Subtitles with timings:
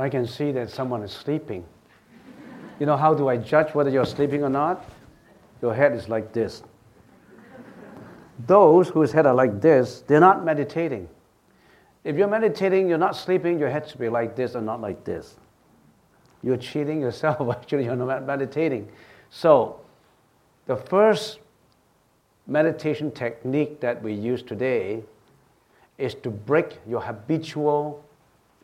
[0.00, 1.64] I can see that someone is sleeping.
[2.78, 4.88] You know, how do I judge whether you're sleeping or not?
[5.60, 6.62] Your head is like this.
[8.46, 11.06] Those whose head are like this, they're not meditating.
[12.04, 15.04] If you're meditating, you're not sleeping, your head should be like this and not like
[15.04, 15.36] this.
[16.42, 18.88] You're cheating yourself, actually, you're not meditating.
[19.28, 19.80] So,
[20.66, 21.40] the first
[22.46, 25.02] meditation technique that we use today
[25.98, 28.02] is to break your habitual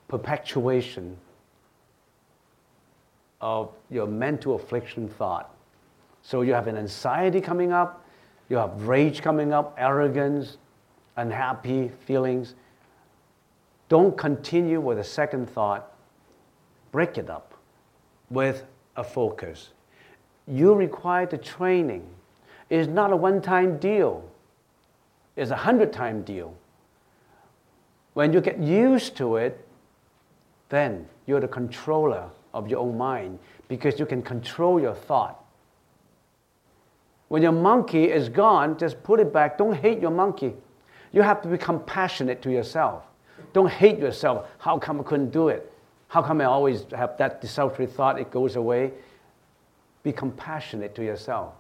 [0.09, 1.19] perpetuation
[3.41, 5.55] of your mental affliction thought.
[6.23, 8.05] So you have an anxiety coming up,
[8.49, 10.59] you have rage coming up, arrogance,
[11.17, 12.55] unhappy feelings.
[13.89, 15.93] Don't continue with a second thought.
[16.93, 17.55] Break it up
[18.31, 18.65] with
[18.97, 19.71] a focus.
[20.47, 22.07] You require the training.
[22.71, 24.29] It's not a one time deal,
[25.37, 26.55] it's a hundred time deal.
[28.15, 29.65] When you get used to it,
[30.69, 35.45] then you're the controller of your own mind because you can control your thought.
[37.29, 39.59] When your monkey is gone, just put it back.
[39.59, 40.55] Don't hate your monkey.
[41.13, 43.05] You have to be compassionate to yourself.
[43.53, 44.49] Don't hate yourself.
[44.59, 45.71] How come I couldn't do it?
[46.09, 48.19] How come I always have that desultory thought?
[48.19, 48.93] It goes away.
[50.03, 51.53] Be compassionate to yourself.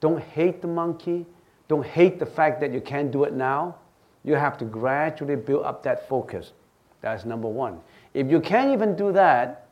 [0.00, 1.26] Don't hate the monkey.
[1.66, 3.76] Don't hate the fact that you can't do it now.
[4.22, 6.52] You have to gradually build up that focus.
[7.00, 7.80] That's number one.
[8.12, 9.65] If you can't even do that,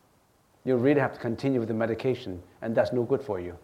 [0.64, 3.56] you really have to continue with the medication, and that's no good for you.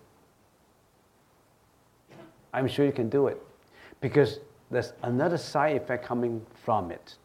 [2.52, 3.40] I'm sure you can do it
[4.00, 7.16] because there's another side effect coming from it.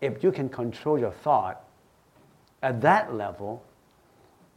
[0.00, 1.64] If you can control your thought
[2.62, 3.62] at that level,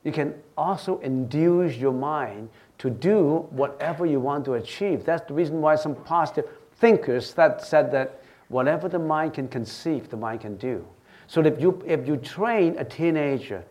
[0.03, 2.49] you can also induce your mind
[2.79, 5.05] to do whatever you want to achieve.
[5.05, 10.09] That's the reason why some positive thinkers that said that whatever the mind can conceive,
[10.09, 10.85] the mind can do.
[11.27, 13.63] So if you, if you train a teenager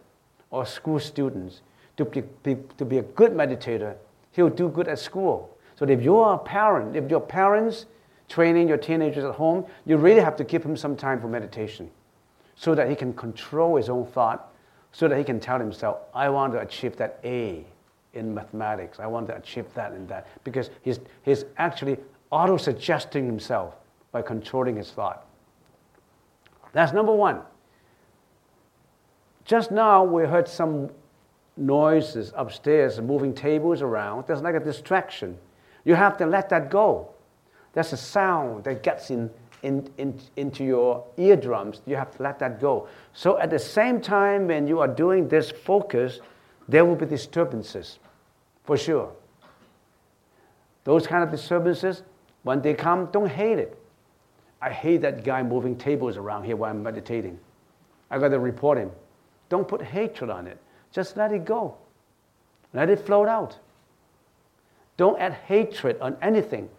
[0.50, 1.62] or school students
[1.97, 3.94] to be, be, to be a good meditator,
[4.33, 5.56] he'll do good at school.
[5.77, 7.87] So if you're a parent, if your parents
[8.28, 11.91] training your teenagers at home, you really have to give him some time for meditation
[12.55, 14.53] so that he can control his own thought,
[14.93, 17.65] so that he can tell himself, I want to achieve that A
[18.12, 18.99] in mathematics.
[19.00, 20.27] I want to achieve that and that.
[20.44, 21.97] Because he's, he's actually
[22.31, 23.75] auto suggesting himself
[24.12, 25.27] by controlling his thought.
[26.72, 27.41] That's number one.
[29.50, 30.91] Just now, we heard some
[31.56, 34.28] noises upstairs, moving tables around.
[34.28, 35.37] There's like a distraction.
[35.84, 37.09] You have to let that go.
[37.72, 39.28] That's a sound that gets in,
[39.65, 41.83] in, in, into your eardrums.
[41.84, 42.87] You have to let that go.
[43.12, 46.21] So at the same time, when you are doing this focus,
[46.69, 47.99] there will be disturbances,
[48.62, 49.12] for sure.
[50.84, 52.05] Those kind of disturbances,
[52.44, 53.77] when they come, don't hate it.
[54.62, 57.37] I hate that guy moving tables around here while I'm meditating.
[58.12, 58.93] I got to report him.
[59.50, 60.56] Don't put hatred on it.
[60.91, 61.77] Just let it go.
[62.72, 63.59] Let it float out.
[64.97, 66.71] Don't add hatred on anything.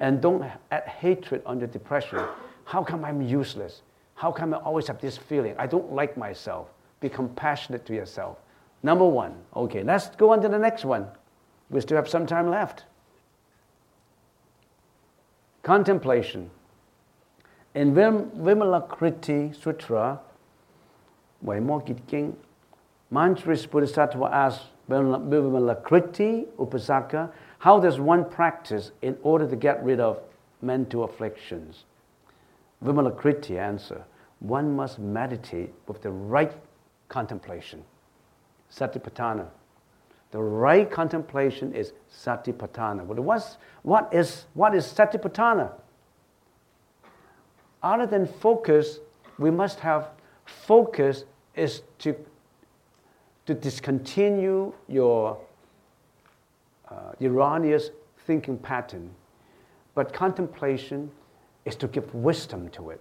[0.00, 2.20] And don't add hatred on your depression.
[2.64, 3.82] How come I'm useless?
[4.14, 5.54] How come I always have this feeling?
[5.58, 6.68] I don't like myself.
[7.00, 8.38] Be compassionate to yourself.
[8.82, 9.34] Number one.
[9.54, 11.06] Okay, let's go on to the next one.
[11.70, 12.84] We still have some time left.
[15.62, 16.50] Contemplation.
[17.74, 20.20] In Vim, Vimalakirti Sutra,
[21.44, 22.36] Vaimokit King,
[23.12, 27.30] Manjushri Bodhisattva asks Vimalakirti Upasaka,
[27.60, 30.20] how does one practice in order to get rid of
[30.62, 31.84] mental afflictions?
[32.84, 34.04] Vimalakirti answer,
[34.40, 36.52] one must meditate with the right
[37.08, 37.84] contemplation.
[38.72, 39.46] Satipatthana.
[40.32, 43.06] The right contemplation is satipatthana.
[43.06, 45.72] But what's, what, is, what is satipatthana?
[47.82, 49.00] Other than focus,
[49.38, 50.10] we must have
[50.44, 51.24] focus
[51.54, 52.14] is to
[53.46, 55.36] to discontinue your
[56.88, 57.90] uh, erroneous
[58.24, 59.10] thinking pattern.
[59.96, 61.10] But contemplation
[61.64, 63.00] is to give wisdom to it.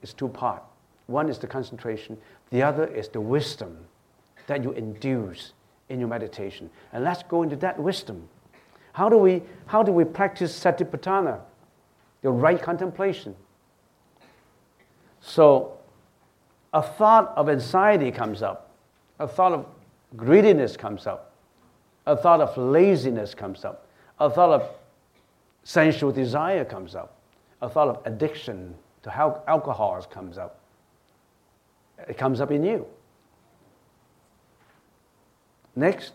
[0.00, 0.62] It's two part.
[1.08, 2.16] One is the concentration,
[2.50, 3.78] the other is the wisdom
[4.46, 5.54] that you induce
[5.88, 6.70] in your meditation.
[6.92, 8.28] And let's go into that wisdom.
[8.92, 11.40] How do we, how do we practice satipatthana,
[12.22, 13.34] the right contemplation?
[15.20, 15.78] So,
[16.72, 18.70] a thought of anxiety comes up
[19.20, 19.66] a thought of
[20.16, 21.32] greediness comes up,
[22.06, 23.86] a thought of laziness comes up,
[24.18, 24.68] a thought of
[25.62, 27.20] sensual desire comes up,
[27.60, 29.14] a thought of addiction to
[29.46, 30.58] alcohol comes up.
[32.08, 32.86] It comes up in you.
[35.76, 36.14] Next,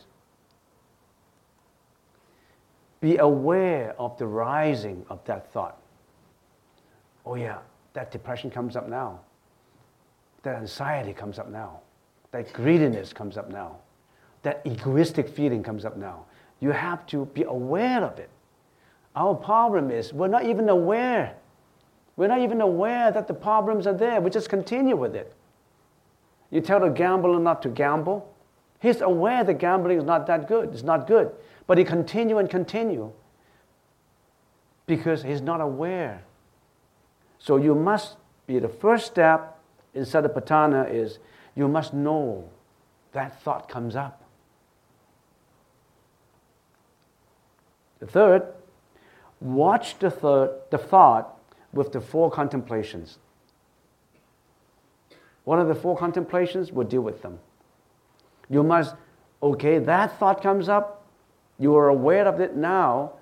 [3.00, 5.80] be aware of the rising of that thought.
[7.26, 7.58] Oh, yeah,
[7.94, 9.20] that depression comes up now.
[10.44, 11.80] That anxiety comes up now.
[12.32, 13.78] That greediness comes up now.
[14.44, 16.26] That egoistic feeling comes up now.
[16.60, 18.30] You have to be aware of it.
[19.16, 21.36] Our problem is we're not even aware.
[22.16, 24.22] We're not even aware that the problems are there.
[24.22, 25.34] We just continue with it.
[26.52, 28.32] You tell the gambler not to gamble.
[28.80, 30.70] He's aware that gambling is not that good.
[30.74, 31.32] It's not good.
[31.66, 33.12] But he continue and continue
[34.86, 36.24] because he's not aware.
[37.46, 39.60] So you must be the first step
[39.94, 41.20] in Satipatthana is
[41.54, 42.50] you must know
[43.12, 44.24] that thought comes up.
[48.00, 48.48] The third,
[49.40, 51.38] watch the, third, the thought
[51.72, 53.20] with the four contemplations.
[55.44, 56.72] What are the four contemplations?
[56.72, 57.38] We'll deal with them.
[58.50, 58.96] You must,
[59.44, 61.06] okay, that thought comes up,
[61.60, 63.14] you are aware of it now,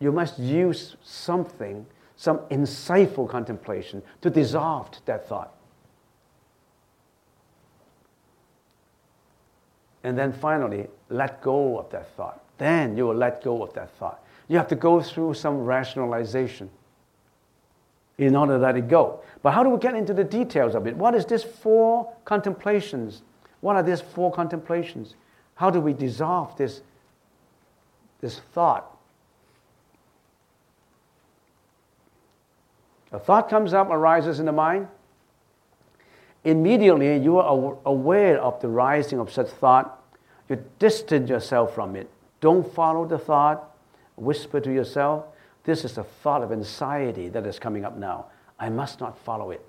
[0.00, 1.86] you must use something,
[2.20, 5.54] some insightful contemplation to dissolve that thought.
[10.04, 12.44] And then finally, let go of that thought.
[12.58, 14.22] Then you will let go of that thought.
[14.48, 16.68] You have to go through some rationalization
[18.18, 19.22] in order to let it go.
[19.42, 20.94] But how do we get into the details of it?
[20.94, 23.22] What is this four contemplations?
[23.62, 25.14] What are these four contemplations?
[25.54, 26.82] How do we dissolve this,
[28.20, 28.99] this thought?
[33.12, 34.88] A thought comes up, arises in the mind.
[36.44, 40.02] Immediately, you are aware of the rising of such thought.
[40.48, 42.08] You distance yourself from it.
[42.40, 43.76] Don't follow the thought.
[44.16, 45.24] Whisper to yourself,
[45.64, 48.26] this is a thought of anxiety that is coming up now.
[48.58, 49.64] I must not follow it.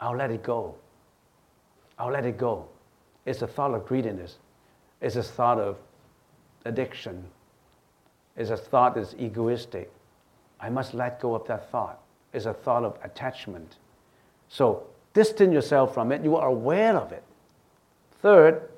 [0.00, 0.74] I'll let it go.
[1.98, 2.68] I'll let it go.
[3.24, 4.36] It's a thought of greediness.
[5.00, 5.76] It's a thought of
[6.64, 7.24] addiction.
[8.36, 9.90] It's a thought that's egoistic.
[10.60, 12.00] I must let go of that thought.
[12.32, 13.76] It's a thought of attachment.
[14.48, 16.22] So distance yourself from it.
[16.22, 17.22] You are aware of it.
[18.20, 18.68] Third,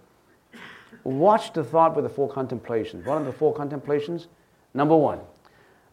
[1.04, 3.06] watch the thought with the four contemplations.
[3.06, 4.28] What are the four contemplations?
[4.74, 5.20] Number one,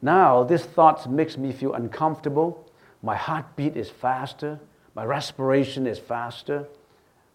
[0.01, 2.65] now, this thought makes me feel uncomfortable.
[3.01, 4.59] My heartbeat is faster.
[4.95, 6.67] My respiration is faster.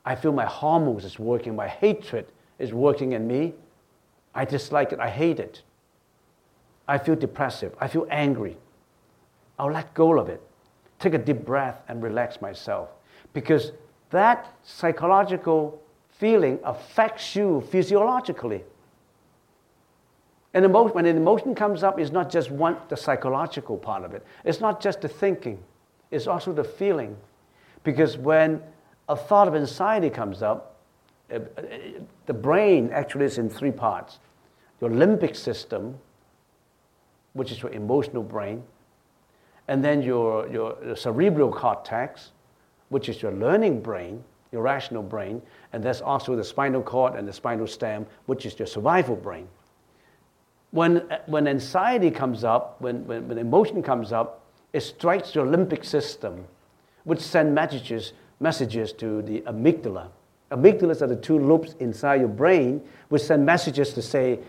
[0.05, 1.57] I feel my hormones is working.
[1.57, 2.27] My hatred
[2.59, 3.55] is working in me.
[4.35, 5.01] I dislike it.
[5.01, 5.63] I hate it.
[6.87, 7.75] I feel depressive.
[7.81, 8.57] I feel angry.
[9.59, 10.43] I'll let go of it.
[10.99, 12.91] Take a deep breath and relax myself.
[13.33, 13.73] Because
[14.11, 18.63] that psychological feeling affects you physiologically.
[20.55, 24.13] And emotion, when an emotion comes up, it's not just one, the psychological part of
[24.13, 24.25] it.
[24.45, 25.63] It's not just the thinking.
[26.11, 27.17] It's also the feeling.
[27.85, 28.63] Because when
[29.09, 30.77] a thought of anxiety comes up,
[31.33, 31.63] uh, uh,
[32.27, 34.19] the brain actually is in three parts.
[34.81, 35.99] Your limbic system,
[37.33, 38.63] which is your emotional brain,
[39.73, 42.33] and then your, your, cerebral cortex,
[42.91, 44.23] which is your learning brain,
[44.53, 45.41] your rational brain,
[45.73, 49.49] and there's also the spinal cord and the spinal stem, which is your survival brain
[50.73, 54.41] when, uh, when anxiety comes up, when, when, when emotion comes up,
[54.73, 56.45] it strikes your limbic system,
[57.05, 60.09] which send messages, messages to the amygdala.
[60.51, 64.41] Amygdalas are the two loops inside your brain which send messages to say,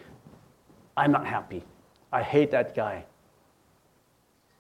[0.96, 1.64] I'm not happy.
[2.12, 3.06] I hate that guy.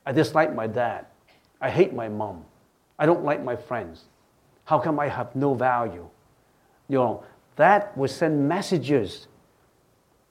[0.05, 1.05] I dislike my dad.
[1.61, 2.45] I hate my mom.
[2.99, 4.05] I don't like my friends.
[4.65, 6.07] How come I have no value?
[6.89, 7.23] You know,
[7.55, 9.27] that would send messages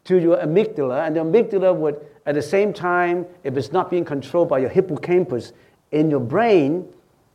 [0.05, 4.05] to your amygdala, and the amygdala would, at the same time, if it's not being
[4.05, 5.53] controlled by your hippocampus
[5.93, 6.89] in your brain,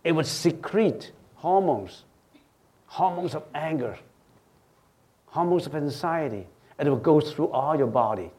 [0.03, 2.03] it would secrete hormones,
[2.87, 3.97] hormones of anger,
[5.27, 6.45] hormones of anxiety,
[6.77, 8.31] and it would go through all your body.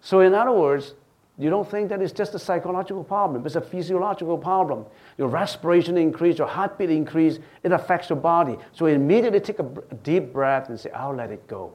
[0.00, 0.94] So, in other words,
[1.38, 4.86] you don't think that it's just a psychological problem, it's a physiological problem.
[5.18, 8.56] Your respiration increase, your heartbeat increase, it affects your body.
[8.72, 9.68] So immediately take a
[10.02, 11.74] deep breath and say, I'll let it go.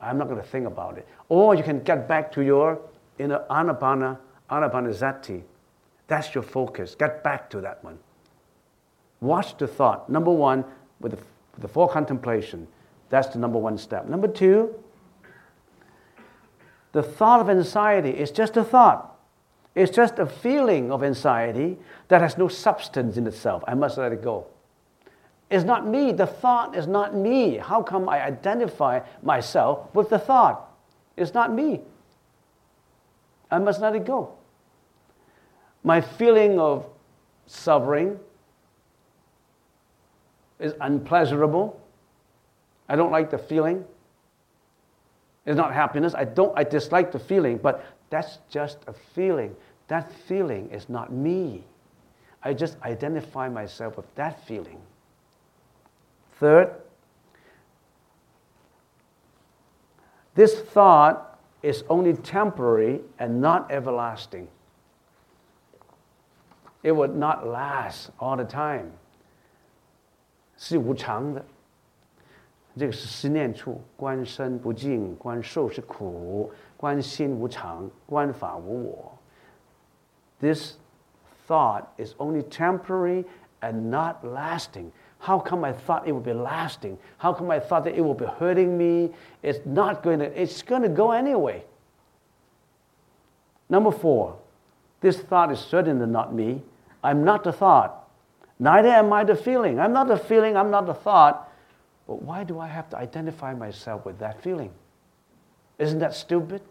[0.00, 1.06] I'm not going to think about it.
[1.28, 2.80] Or you can get back to your
[3.18, 4.18] inner anapana,
[4.50, 5.42] anapanasati.
[6.08, 6.94] That's your focus.
[6.94, 7.98] Get back to that one.
[9.20, 10.10] Watch the thought.
[10.10, 10.64] Number one,
[11.00, 11.18] with the,
[11.52, 12.66] with the four contemplation.
[13.08, 14.06] That's the number one step.
[14.06, 14.74] Number two,
[16.94, 19.18] the thought of anxiety is just a thought.
[19.74, 23.64] It's just a feeling of anxiety that has no substance in itself.
[23.66, 24.46] I must let it go
[25.50, 26.12] It's not me.
[26.12, 27.56] The thought is not me.
[27.56, 30.70] How come I identify myself with the thought?
[31.16, 31.80] It's not me.
[33.50, 34.32] I must let it go.
[35.82, 36.86] My feeling of
[37.46, 38.20] suffering
[40.60, 41.80] is unpleasurable.
[42.88, 43.84] I don't like the feeling.
[45.45, 46.13] It's not happiness.
[46.13, 49.55] I don't I dislike the feeling, but that's just a feeling.
[49.87, 51.63] That feeling is not me.
[52.43, 54.79] I just identify myself with that feeling.
[56.39, 56.73] Third,
[60.35, 64.47] this thought is only temporary and not everlasting.
[66.81, 68.91] It would not last all the time.
[70.57, 71.43] 是无常的。
[72.77, 79.11] 这个是思念处，观身不净，观受是苦，观心无常，观法无我。
[80.39, 80.75] This
[81.47, 83.25] thought is only temporary
[83.59, 84.91] and not lasting.
[85.19, 86.97] How come I thought it would be lasting?
[87.17, 89.11] How come I thought that it would be hurting me?
[89.41, 91.65] It's not going to, it's going to go anyway.
[93.67, 94.37] Number four,
[95.01, 96.63] this thought is certainly not me.
[97.03, 98.07] I'm not the thought.
[98.57, 99.79] Neither am I the feeling.
[99.79, 101.51] I'm not the feeling, I'm not the thought.
[102.06, 104.70] But why do I have to identify myself with that feeling?
[105.78, 106.62] Isn't that stupid?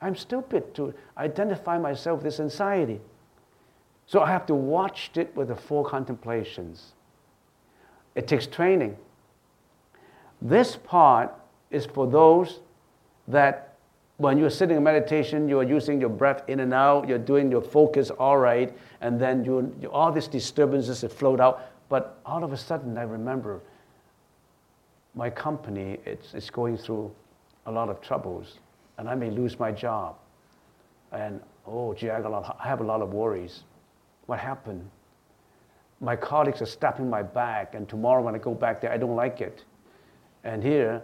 [0.00, 3.00] I'm stupid to identify myself with this anxiety.
[4.06, 6.94] So I have to watch it with the four contemplations.
[8.14, 8.96] It takes training.
[10.42, 11.34] This part
[11.70, 12.60] is for those
[13.28, 13.76] that
[14.16, 17.50] when you're sitting in meditation, you are using your breath in and out, you're doing
[17.50, 21.62] your focus all right, and then you, all these disturbances that flowed out.
[21.88, 23.60] But all of a sudden, I remember
[25.14, 27.10] my company it's, it's going through
[27.66, 28.58] a lot of troubles,
[28.98, 30.16] and I may lose my job.
[31.12, 33.64] And oh, gee, I, got a lot, I have a lot of worries.
[34.26, 34.88] What happened?
[36.00, 39.16] My colleagues are stabbing my back, and tomorrow when I go back there, I don't
[39.16, 39.64] like it.
[40.44, 41.02] And here,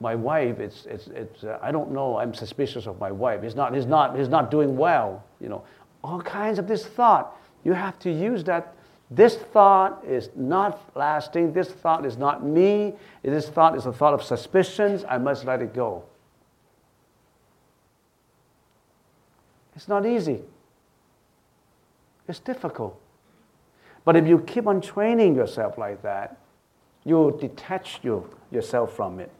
[0.00, 3.42] my wife, it's, it's, it's, uh, I don't know, I'm suspicious of my wife.
[3.42, 5.64] He's not, he's, not, he's not doing well, you know.
[6.02, 7.36] All kinds of this thought.
[7.64, 8.74] You have to use that
[9.10, 11.52] this thought is not lasting.
[11.52, 12.94] This thought is not me.
[13.22, 15.04] This thought is a thought of suspicions.
[15.08, 16.04] I must let it go.
[19.74, 20.42] It's not easy.
[22.28, 23.00] It's difficult.
[24.04, 26.36] But if you keep on training yourself like that,
[27.04, 29.32] you detach you, yourself from it.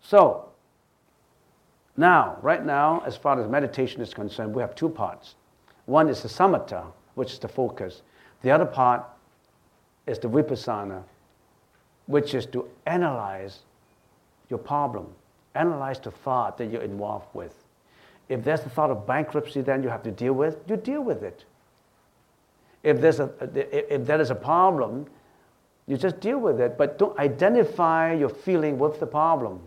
[0.00, 0.48] So,
[1.96, 5.36] now, right now, as far as meditation is concerned, we have two parts.
[5.92, 8.00] One is the samatha, which is the focus.
[8.40, 9.04] The other part
[10.06, 11.02] is the vipassana,
[12.06, 13.58] which is to analyze
[14.48, 15.06] your problem,
[15.54, 17.54] analyze the thought that you're involved with.
[18.30, 21.22] If there's the thought of bankruptcy, then you have to deal with, you deal with
[21.22, 21.44] it.
[22.82, 25.04] If there's a, if there is a problem,
[25.86, 29.60] you just deal with it, but don't identify your feeling with the problem.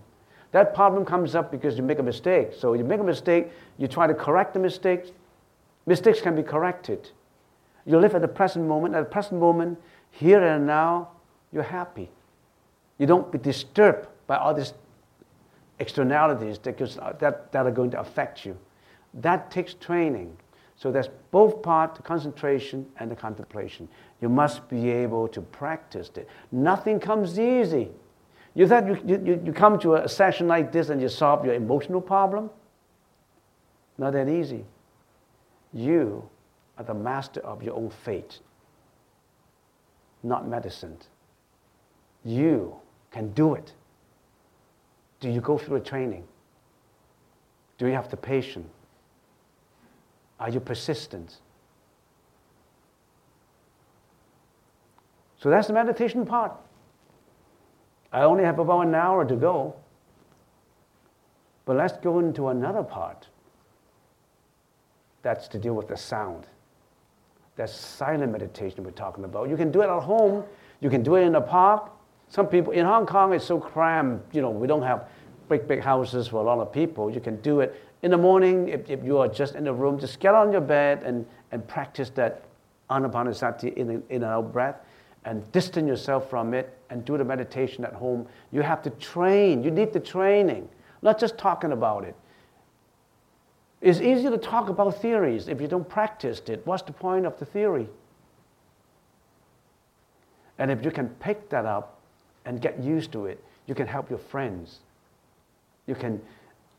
[0.54, 2.54] That problem comes up because you make a mistake.
[2.58, 5.14] So you make a mistake, you try to correct the mistake,
[5.86, 7.12] Mistakes can be corrected.
[7.86, 8.96] You live at the present moment.
[8.96, 9.80] At the present moment,
[10.12, 11.10] here and now,
[11.52, 12.10] you're happy.
[12.98, 14.74] You don't be disturbed by all these
[15.80, 16.78] externalities that,
[17.20, 18.58] that, that are going to affect you.
[19.14, 20.36] That takes training.
[20.78, 23.88] So there's both part, the concentration and the contemplation.
[24.22, 26.28] You must be able to practice it.
[26.52, 27.92] Nothing comes easy.
[28.54, 31.54] You thought you, you, you come to a session like this and you solve your
[31.54, 32.50] emotional problem?
[33.98, 34.66] Not that easy.
[35.76, 36.28] You
[36.78, 38.40] are the master of your own fate,
[40.24, 40.98] not medicine.
[42.24, 42.76] You
[43.12, 43.74] can do it.
[45.20, 46.24] Do you go through a training?
[47.78, 48.70] Do you have the patience?
[50.40, 51.38] Are you persistent?
[55.38, 56.54] So that's the meditation part.
[58.14, 59.76] I only have about an hour to go.
[61.66, 63.28] But let's go into another part.
[65.26, 66.46] That's to deal with the sound.
[67.56, 69.50] That's silent meditation we're talking about.
[69.50, 70.44] You can do it at home.
[70.82, 71.90] You can do it in the park.
[72.30, 74.22] Some people in Hong Kong it's so crammed.
[74.34, 75.10] You know, we don't have
[75.50, 77.10] big, big houses for a lot of people.
[77.10, 79.98] You can do it in the morning if, if you are just in the room.
[80.00, 82.44] Just get on your bed and, and practice that
[82.92, 84.76] anapanasati in, in and out breath
[85.24, 88.28] and distance yourself from it and do the meditation at home.
[88.52, 89.64] You have to train.
[89.64, 90.70] You need the training,
[91.02, 92.16] not just talking about it.
[93.86, 96.66] It's easy to talk about theories if you don't practice it.
[96.66, 97.88] What's the point of the theory?
[100.58, 102.00] And if you can pick that up
[102.46, 104.80] and get used to it, you can help your friends.
[105.86, 106.20] You can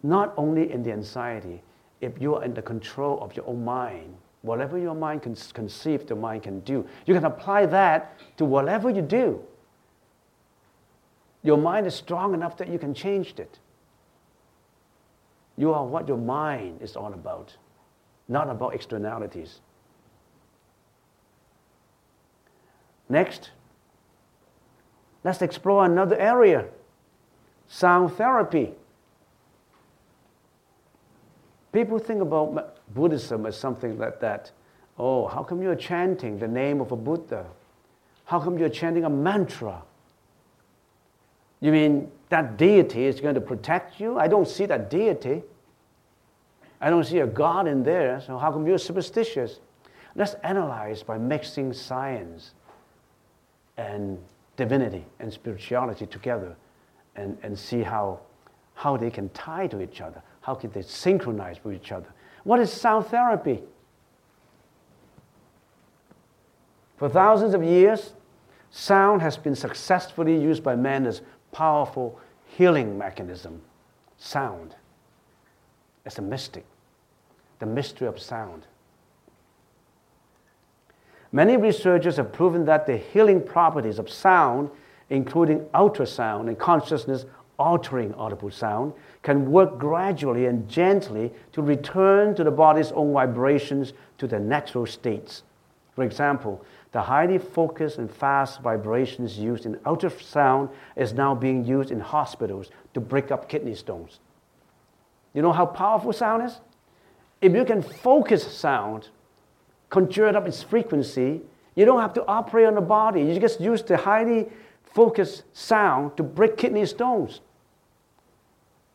[0.03, 1.63] not only in the anxiety,
[2.01, 6.09] if you are in the control of your own mind, whatever your mind can conceive,
[6.09, 9.41] the mind can do, you can apply that to whatever you do.
[11.45, 13.61] Your mind is strong enough that you can change it.
[15.57, 17.57] You are what your mind is all about,
[18.29, 19.61] not about externalities.
[23.09, 23.51] Next,
[25.25, 26.67] let's explore another area
[27.69, 28.73] sound therapy.
[31.73, 34.51] People think about Buddhism as something like that.
[34.99, 37.45] Oh, how come you're chanting the name of a Buddha?
[38.25, 39.83] How come you're chanting a mantra?
[41.61, 44.18] You mean that deity is going to protect you?
[44.18, 45.42] I don't see that deity.
[46.80, 49.61] I don't see a God in there, so how come you're superstitious?
[50.14, 52.52] Let's analyze by mixing science
[53.76, 54.18] and
[54.56, 56.56] divinity and spirituality together
[57.14, 58.21] and, and see how,
[58.75, 60.23] how they can tie to each other.
[60.40, 62.09] How can they synchronize with each other?
[62.45, 63.62] What is sound therapy?
[66.97, 68.12] For thousands of years,
[68.71, 71.21] sound has been successfully used by man as
[71.57, 73.63] powerful healing mechanism.
[74.19, 74.75] Sound.
[76.05, 76.67] As a mystic.
[77.61, 78.67] The mystery of sound.
[81.33, 84.69] Many researchers have proven that the healing properties of sound,
[85.09, 87.25] including ultrasound and consciousness
[87.59, 93.95] altering audible sound, can work gradually and gently to return to the body's own vibrations
[94.19, 95.43] to their natural states.
[95.95, 101.90] For example, the highly focused and fast vibrations used in ultrasound is now being used
[101.90, 104.21] in hospitals to break up kidney stones.
[105.35, 106.61] You know how powerful sound is?
[107.43, 109.09] If you can focus sound,
[109.90, 111.43] conjure it up its frequency,
[111.75, 113.23] you don't have to operate on the body.
[113.23, 114.49] You just use the highly
[114.83, 117.40] focused sound to break kidney stones.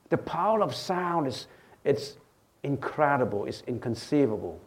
[0.09, 1.47] The power of sound is
[1.83, 2.17] it's
[2.63, 4.59] incredible, it's inconceivable.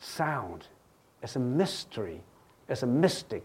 [0.00, 0.66] Sound
[1.22, 2.20] as a mystery,
[2.68, 3.44] as a mystic.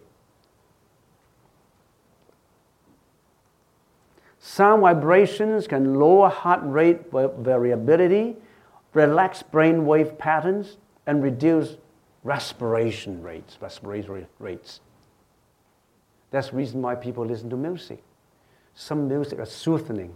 [4.40, 8.36] Sound vibrations can lower heart rate variability,
[8.94, 11.78] relax brain wave patterns, and reduce
[12.24, 14.82] respiration rates, respiratory rates.
[16.32, 18.04] That's the reason why people listen to music.
[18.74, 20.14] Some music is soothing.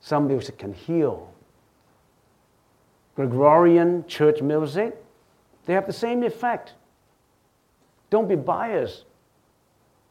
[0.00, 1.32] Some music can heal.
[3.14, 4.96] Gregorian church music
[5.68, 6.72] they have the same effect.
[8.08, 9.04] Don't be biased.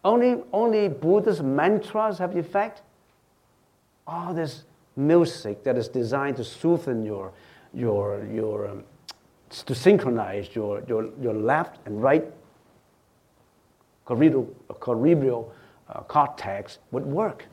[0.05, 2.83] Only, only Buddhist mantras have effect.
[4.05, 4.65] All this
[4.95, 7.33] music that is designed to soothe your,
[7.73, 8.83] your, your um,
[9.49, 12.31] to synchronize your, your, your left and right
[14.07, 15.51] cerebral, cerebral
[15.89, 17.45] uh, cortex would work.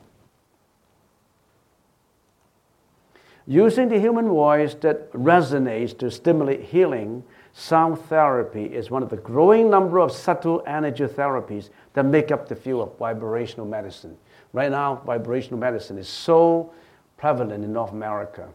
[3.47, 7.23] Using the human voice that resonates to stimulate healing
[7.57, 12.49] Sound therapy is one of the growing number of subtle energy therapies that make up
[12.49, 14.17] the field of vibrational medicine.
[14.51, 16.73] Right now, vibrational medicine is so
[17.15, 18.49] prevalent in North America.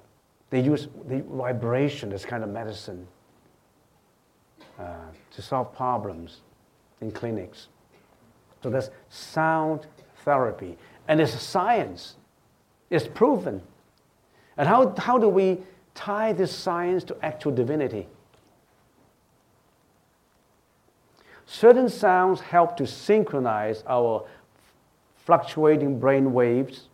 [0.51, 3.07] They use the vibration as kind of medicine
[4.79, 4.97] uh,
[5.31, 6.43] to solve problems
[7.01, 7.69] in clinics.
[8.63, 9.87] So that's sound
[10.27, 10.77] therapy.
[11.09, 12.17] And it's science.
[12.91, 13.63] It's proven.
[14.59, 15.57] And how, how do we
[15.95, 18.07] tie this science to actual divinity?
[21.53, 24.25] Certain sounds help to synchronize our
[25.17, 26.87] fluctuating brain waves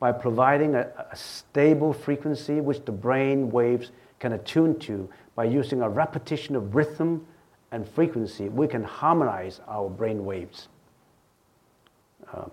[0.00, 5.80] by providing a, a, stable frequency which the brain waves can attune to by using
[5.80, 7.26] a repetition of rhythm
[7.70, 8.50] and frequency.
[8.50, 10.68] We can harmonize our brain waves.
[12.34, 12.44] Uh,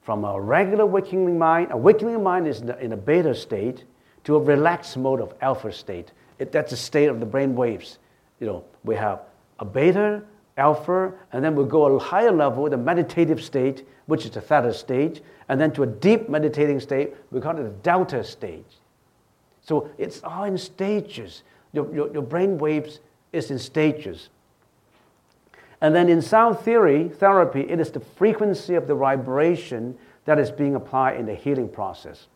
[0.00, 3.84] from a regular waking mind, a waking mind is in a, beta state
[4.24, 6.12] to a relaxed mode of alpha state.
[6.38, 7.98] It, that's the state of the brain waves.
[8.40, 9.20] You know, we have
[9.58, 10.22] a beta,
[10.56, 14.72] alpha, and then we'll go a higher level, the meditative state, which is the theta
[14.72, 18.64] stage, and then to a deep meditating state, we call it the delta stage.
[19.60, 21.42] So it's all in stages.
[21.72, 23.00] Your, your, your brain waves
[23.32, 24.28] is in stages.
[25.80, 30.50] And then in sound theory, therapy, it is the frequency of the vibration that is
[30.50, 32.28] being applied in the healing process.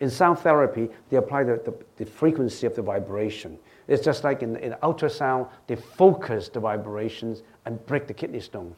[0.00, 3.58] In sound therapy, they apply the, the, the frequency of the vibration.
[3.88, 8.76] It's just like in, in ultrasound, they focus the vibrations and break the kidney stones.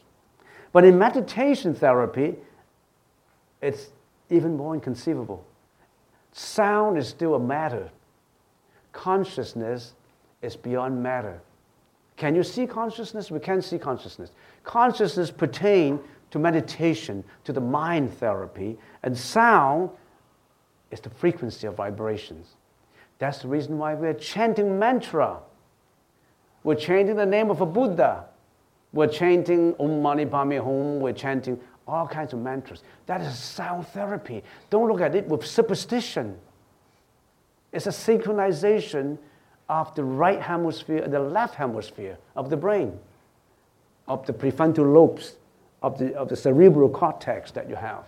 [0.72, 2.36] But in meditation therapy,
[3.60, 3.90] it's
[4.30, 5.44] even more inconceivable.
[6.32, 7.90] Sound is still a matter.
[8.92, 9.94] Consciousness
[10.42, 11.40] is beyond matter.
[12.16, 13.30] Can you see consciousness?
[13.30, 14.32] We can see consciousness.
[14.62, 19.90] Consciousness pertain to meditation, to the mind therapy, and sound
[20.90, 22.54] is the frequency of vibrations.
[23.18, 25.38] That's the reason why we're chanting mantra.
[26.62, 28.24] We're chanting the name of a Buddha.
[28.92, 31.00] We're chanting Om Mani Padme Hum.
[31.00, 32.82] We're chanting all kinds of mantras.
[33.06, 34.42] That is sound therapy.
[34.70, 36.36] Don't look at it with superstition.
[37.72, 39.18] It's a synchronization
[39.68, 42.98] of the right hemisphere and the left hemisphere of the brain,
[44.06, 45.36] of the prefrontal lobes,
[45.82, 48.04] of the, of the cerebral cortex that you have.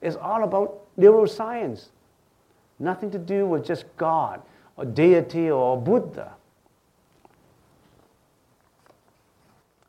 [0.00, 1.88] It's all about neuroscience.
[2.80, 4.40] Nothing to do with just God
[4.76, 6.32] or deity or Buddha.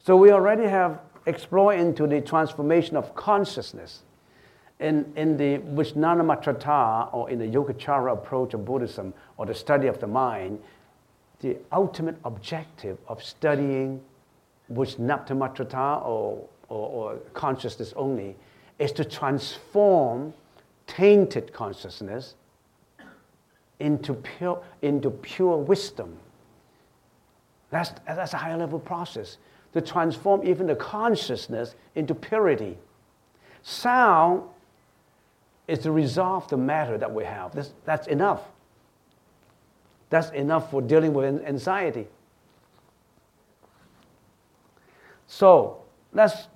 [0.04, 4.02] So we already have explored into the transformation of consciousness.
[4.80, 10.00] In, in the Vijnanamatrata or in the Yogacara approach of Buddhism or the study of
[10.00, 10.60] the mind,
[11.40, 14.02] the ultimate objective of studying
[14.74, 18.36] Vijnanamatrata or, or, or consciousness only
[18.80, 20.34] is to transform
[20.88, 22.36] tainted consciousness
[23.82, 26.18] into pure, into pure wisdom.
[27.72, 29.38] That's, that's a higher level process
[29.74, 32.78] to transform even the consciousness into purity.
[33.64, 34.44] Sound
[35.68, 37.56] is to resolve the matter that we have.
[37.56, 38.42] This, that's enough.
[40.10, 42.08] That's enough for dealing with anxiety.
[45.28, 46.48] So let's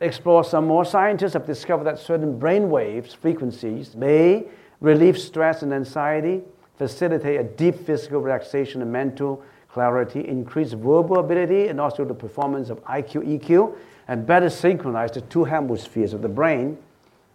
[0.00, 0.84] explore some more.
[0.84, 4.44] Scientists have discovered that certain brain waves, frequencies, may
[4.84, 6.42] relieve stress and anxiety,
[6.76, 12.68] facilitate a deep physical relaxation and mental clarity, increase verbal ability, and also the performance
[12.68, 13.74] of IQ, EQ,
[14.08, 16.76] and better synchronize the two hemispheres of the brain,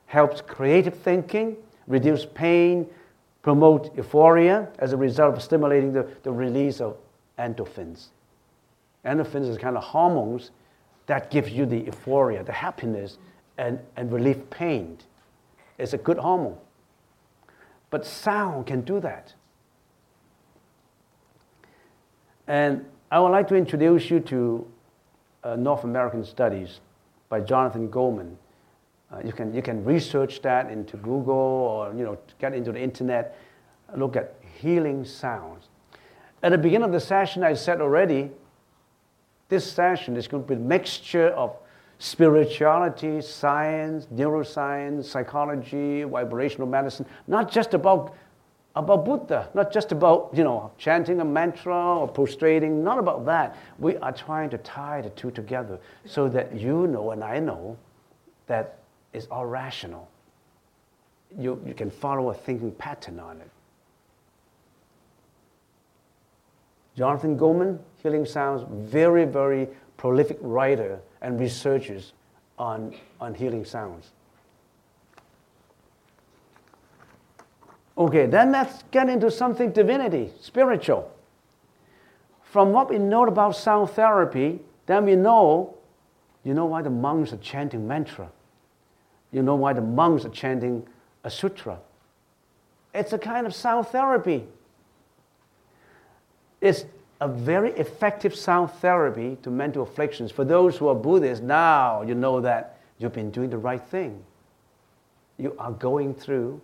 [0.05, 1.57] helps creative thinking,
[1.87, 2.85] reduce pain,
[3.41, 6.97] promote euphoria as a result of stimulating the, the release of
[7.39, 8.09] endorphins.
[9.05, 10.51] Endorphins is kind of hormones
[11.07, 13.17] that gives you the euphoria, the happiness,
[13.57, 14.99] and, and relieve pain.
[15.79, 16.57] It's a good hormone.
[17.89, 19.33] But sound can do that.
[22.47, 24.67] And I would like to introduce you to
[25.43, 26.79] uh, North American studies
[27.29, 28.37] by Jonathan Goldman.
[29.11, 32.79] Uh, you, can, you can research that into Google or you know, get into the
[32.79, 33.37] internet,
[33.95, 35.69] look at healing sounds.
[36.43, 38.31] At the beginning of the session, I said already,
[39.49, 41.55] this session is going to be a mixture of
[41.99, 48.15] spirituality, science, neuroscience, psychology, vibrational medicine, not just about
[48.75, 53.57] about Buddha, not just about, you know, chanting a mantra or prostrating, not about that.
[53.77, 57.77] We are trying to tie the two together so that you know and I know
[58.47, 58.79] that
[59.11, 60.07] it's all rational.
[61.37, 63.49] You, you can follow a thinking pattern on it.
[66.95, 72.13] Jonathan Goldman, Healing Sounds, very, very prolific writer and researchers
[72.57, 74.11] on, on healing sounds.
[77.97, 81.11] Okay, then let's get into something divinity, spiritual.
[82.43, 85.75] From what we know about sound therapy, then we know,
[86.43, 88.29] you know why the monks are chanting mantra.
[89.31, 90.87] You know why the monks are chanting
[91.23, 91.77] a sutra.
[92.93, 94.47] It's a kind of sound therapy.
[96.61, 96.85] It's
[97.21, 100.31] a very effective sound therapy to mental afflictions.
[100.31, 104.23] For those who are Buddhists, now you know that you've been doing the right thing.
[105.37, 106.61] You are going through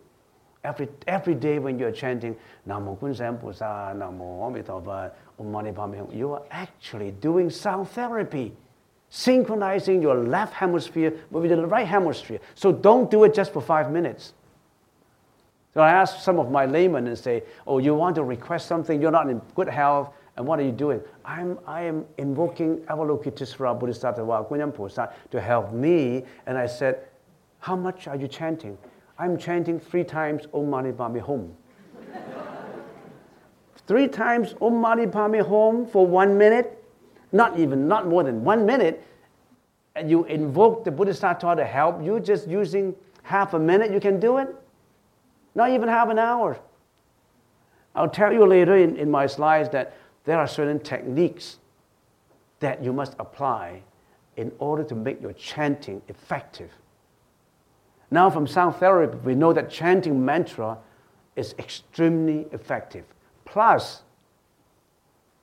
[0.65, 2.35] Every, every day when you're chanting
[2.67, 8.51] Namo Kunshan Pusa, Namo Amitabha, Om Mani Padme you are actually doing sound therapy,
[9.09, 12.39] synchronizing your left hemisphere with the right hemisphere.
[12.55, 14.33] So don't do it just for five minutes.
[15.75, 18.99] So I ask some of my laymen and say, Oh, you want to request something,
[18.99, 21.01] you're not in good health, and what are you doing?
[21.23, 26.23] I'm, I am invoking Avalokitesvara Bodhisattva Kunyan Pusa to help me.
[26.45, 27.07] And I said,
[27.59, 28.77] How much are you chanting?
[29.17, 31.53] I'm chanting three times Om Mani Padme Hum.
[33.87, 36.83] three times Om Mani Padme Hum for one minute,
[37.31, 39.01] not even, not more than one minute,
[39.95, 42.93] and you invoke the Bodhisattva to help you just using
[43.23, 44.53] half a minute, you can do it.
[45.55, 46.59] Not even half an hour.
[47.95, 49.95] I'll tell you later in, in my slides that
[50.25, 51.59] there are certain techniques
[52.59, 53.81] that you must apply
[54.37, 56.71] in order to make your chanting effective.
[58.11, 60.77] Now, from sound therapy, we know that chanting mantra
[61.35, 63.05] is extremely effective.
[63.45, 64.03] Plus,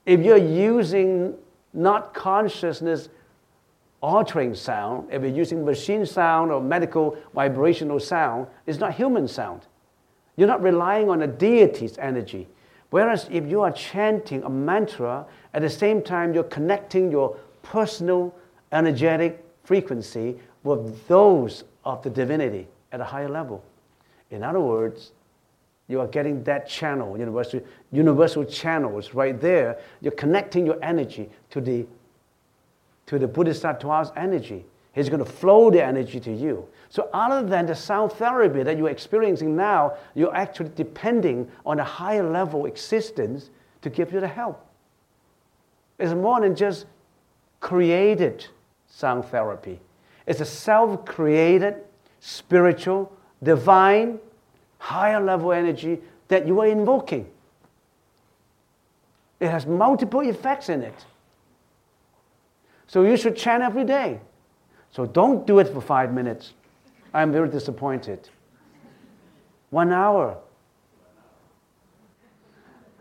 [0.05, 1.35] if you're using
[1.73, 3.09] not consciousness
[4.01, 9.61] altering sound, if you're using machine sound or medical vibrational sound, it's not human sound.
[10.35, 12.47] You're not relying on a deity's energy.
[12.93, 15.25] Whereas if you are chanting a mantra,
[15.55, 18.35] at the same time you're connecting your personal
[18.71, 23.63] energetic frequency with those of the divinity at a higher level.
[24.29, 25.09] In other words,
[25.87, 29.79] you are getting that channel, universal, universal channels right there.
[29.99, 31.87] You're connecting your energy to the,
[33.07, 34.65] to the Bodhisattva's energy.
[34.93, 36.67] He's going to flow the energy to you.
[36.89, 41.83] So, other than the sound therapy that you're experiencing now, you're actually depending on a
[41.83, 43.49] higher level existence
[43.81, 44.63] to give you the help.
[45.97, 46.85] It's more than just
[47.59, 48.45] created
[48.87, 49.79] sound therapy.
[50.27, 51.75] It's a self created,
[52.19, 54.19] spiritual, divine,
[54.77, 57.27] higher level energy that you are invoking.
[59.39, 61.05] It has multiple effects in it.
[62.85, 64.19] So you should chant every day.
[64.93, 66.53] So don't do it for five minutes.
[67.13, 68.29] I'm very disappointed.
[69.71, 70.37] One hour.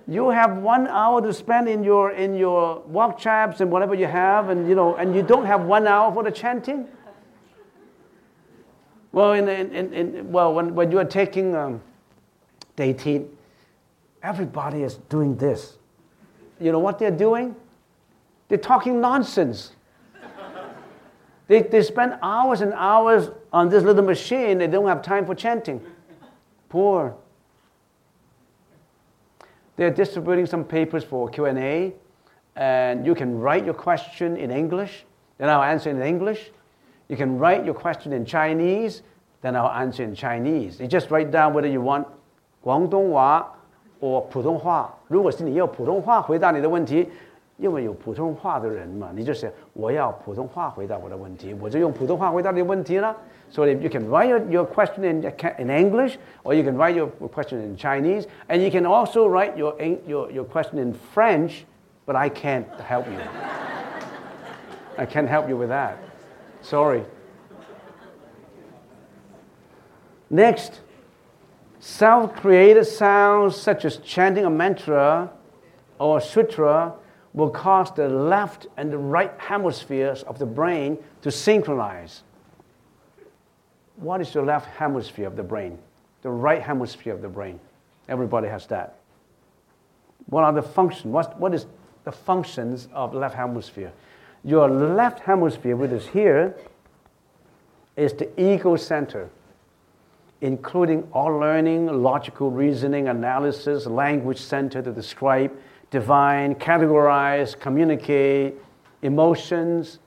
[0.08, 4.06] You have one hour to spend in your in your walk chaps and whatever you
[4.06, 6.88] have, and you know, and you don't have one hour for the chanting.
[9.12, 11.82] Well, in, in, in, well, when, when you are taking um,
[12.76, 13.28] dating,
[14.22, 15.76] everybody is doing this.
[16.58, 17.54] You know what they're doing?
[18.48, 19.72] They're talking nonsense.
[21.51, 24.57] they, they spend hours and hours on this little machine.
[24.57, 25.81] They don't have time for chanting.
[26.69, 27.15] Poor.
[29.77, 31.93] They're distributing some papers for Q&A,
[32.55, 35.05] and you can write your question in English,
[35.37, 36.49] then I'll answer in English.
[37.07, 39.03] You can write your question in Chinese,
[39.41, 40.79] then I'll answer in Chinese.
[40.79, 42.07] You just write down whether you want
[42.61, 43.53] 广东话
[44.01, 44.93] or 普通话。
[45.07, 47.07] 如果是你要普通话回答你的问题，
[47.57, 53.15] 因为有普通话的人嘛，你就写我要普通话回答我的问题，我就用普通话回答你的问题了。
[53.49, 55.23] So you can write your, your question in,
[55.57, 59.57] in English, or you can write your question in Chinese, and you can also write
[59.57, 61.65] your, your, your question in French,
[62.05, 63.17] but I can't help you.
[64.97, 65.97] I can't help you with that.
[66.61, 67.03] Sorry.
[70.29, 70.81] Next,
[71.79, 75.29] self created sounds such as chanting a mantra
[75.99, 76.93] or a sutra
[77.34, 82.22] will cause the left and the right hemispheres of the brain to synchronize.
[83.96, 85.78] What is the left hemisphere of the brain?
[86.22, 87.58] The right hemisphere of the brain.
[88.08, 88.96] Everybody has that.
[90.26, 91.06] What are the functions?
[91.06, 91.66] What, what is
[92.04, 93.92] the functions of left hemisphere?
[94.44, 96.56] Your left hemisphere, which is here,
[97.96, 99.30] is the ego center
[100.42, 105.56] including all learning, logical reasoning, analysis, language center to describe,
[105.92, 108.54] divine, categorize, communicate,
[109.02, 109.98] emotions,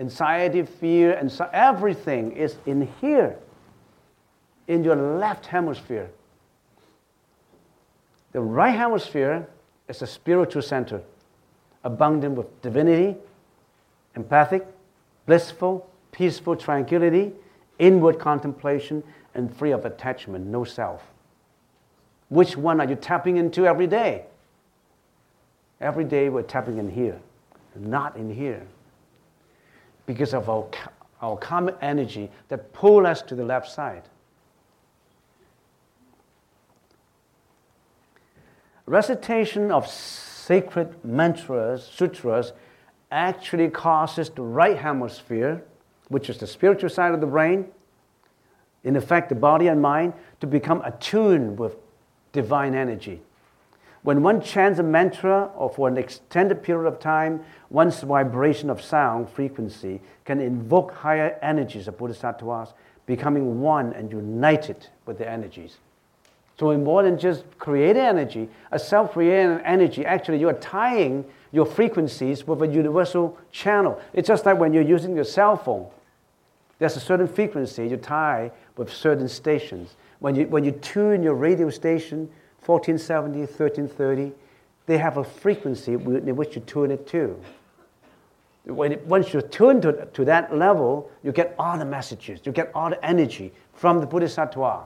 [0.00, 3.36] anxiety, fear, and so everything is in here,
[4.68, 6.10] in your left hemisphere.
[8.32, 9.46] The right hemisphere
[9.86, 11.02] is the spiritual center,
[11.84, 13.14] abundant with divinity,
[14.16, 14.66] empathic,
[15.26, 17.32] blissful, peaceful tranquility,
[17.78, 19.02] inward contemplation,
[19.34, 21.02] and free of attachment, no self.
[22.30, 24.24] Which one are you tapping into every day?
[25.80, 27.20] Every day we're tapping in here,
[27.76, 28.66] not in here.
[30.06, 30.66] Because of our,
[31.20, 34.02] our common energy that pull us to the left side.
[38.86, 42.52] Recitation of sacred mantras, sutras,
[43.10, 45.62] actually causes the right hemisphere,
[46.08, 47.66] which is the spiritual side of the brain,
[48.84, 51.76] in effect, the body and mind, to become attuned with
[52.32, 53.20] divine energy.
[54.08, 58.80] When one chants a mantra or for an extended period of time, one's vibration of
[58.80, 62.72] sound frequency can invoke higher energies of bodhisattvas,
[63.04, 65.76] becoming one and united with the energies.
[66.58, 71.26] So, in more than just creating energy, a self creating energy, actually, you are tying
[71.52, 74.00] your frequencies with a universal channel.
[74.14, 75.86] It's just like when you're using your cell phone.
[76.78, 79.96] There's a certain frequency you tie with certain stations.
[80.20, 82.30] When you, when you tune your radio station,
[82.64, 84.32] 1470, 1330,
[84.86, 87.38] they have a frequency in which you tune it to.
[88.64, 92.52] When it, once you tune to, to that level, you get all the messages, you
[92.52, 94.84] get all the energy from the Bodhisattva.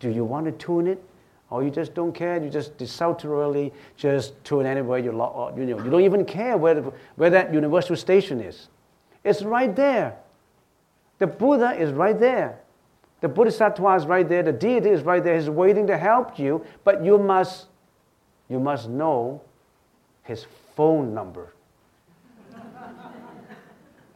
[0.00, 1.02] Do you want to tune it?
[1.50, 5.90] Or you just don't care, you just desultorily just tune anywhere you, you know, you
[5.90, 8.68] don't even care where, the, where that universal station is.
[9.24, 10.16] It's right there.
[11.18, 12.60] The Buddha is right there.
[13.20, 14.42] The Bodhisattva is right there.
[14.42, 15.36] The deity is right there.
[15.36, 17.66] He's waiting to help you, but you must,
[18.48, 19.40] you must know
[20.22, 21.52] his phone number.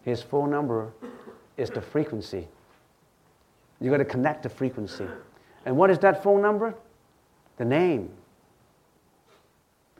[0.04, 0.92] his phone number
[1.56, 2.46] is the frequency.
[3.80, 5.06] You got to connect the frequency.
[5.66, 6.74] And what is that phone number?
[7.56, 8.10] The name.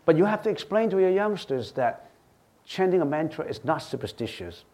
[0.04, 2.10] But you have to explain to your youngsters that
[2.64, 4.64] chanting a mantra is not superstitious.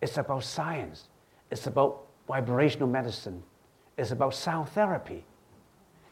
[0.00, 1.08] It's about science.
[1.50, 3.42] It's about vibrational medicine.
[3.96, 5.24] It's about sound therapy.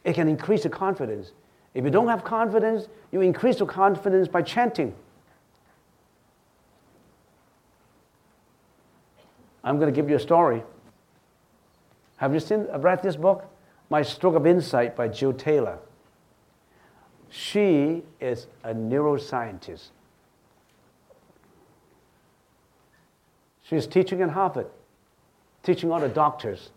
[0.03, 1.31] It can increase the confidence.
[1.73, 4.93] If you don't have confidence, you increase your confidence by chanting.
[9.63, 10.61] I'm going to give you a story.
[12.17, 13.45] Have you seen, read this book?
[13.89, 15.79] My Stroke of Insight by Jill Taylor.
[17.29, 19.89] She is a neuroscientist.
[23.63, 24.67] She's teaching at Harvard
[25.63, 26.69] teaching all the doctors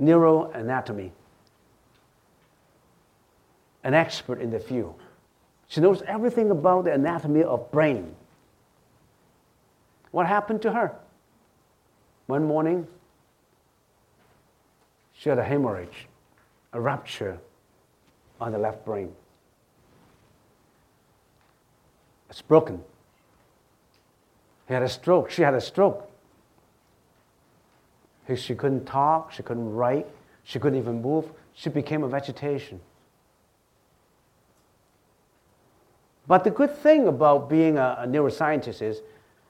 [0.00, 1.10] neuroanatomy.
[3.84, 4.94] an expert in the field.
[5.68, 8.14] She knows everything about the anatomy of brain.
[10.10, 10.94] What happened to her?
[12.26, 12.86] One morning,
[15.14, 16.08] she had a hemorrhage,
[16.72, 17.38] a rupture
[18.40, 19.12] on the left brain.
[22.28, 22.82] It's broken.
[24.68, 25.30] He had a stroke.
[25.30, 26.09] She had a stroke.
[28.36, 30.06] She couldn't talk, she couldn't write,
[30.44, 31.30] she couldn't even move.
[31.54, 32.80] She became a vegetation.
[36.26, 39.02] But the good thing about being a, a neuroscientist is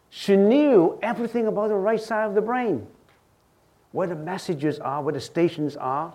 [0.08, 2.86] she knew everything about the right side of the brain,
[3.92, 6.14] where the messages are, where the stations are.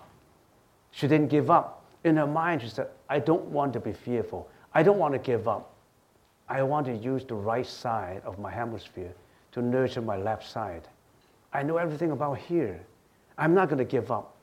[0.90, 1.84] She didn't give up.
[2.04, 4.48] In her mind, she said, I don't want to be fearful.
[4.74, 5.72] I don't want to give up.
[6.48, 9.12] I want to use the right side of my hemisphere
[9.52, 10.88] to nurture my left side.
[11.52, 12.80] I know everything about here.
[13.38, 14.36] I'm not going to give up.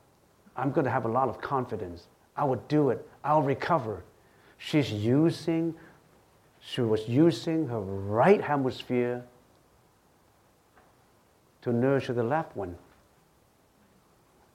[0.56, 2.06] I'm going to have a lot of confidence.
[2.36, 3.06] I will do it.
[3.24, 4.02] I'll recover.
[4.58, 5.74] She's using,
[6.60, 9.24] she was using her right hemisphere
[11.62, 12.76] to nurture the left one.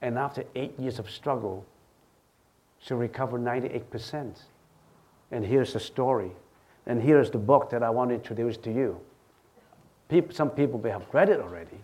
[0.02, 1.66] And after eight years of struggle,
[2.78, 4.38] she recovered 98%.
[5.30, 6.30] And here's the story.
[6.86, 8.98] And here's the book that I want to introduce to you.
[10.08, 11.78] People, some people may have read it already.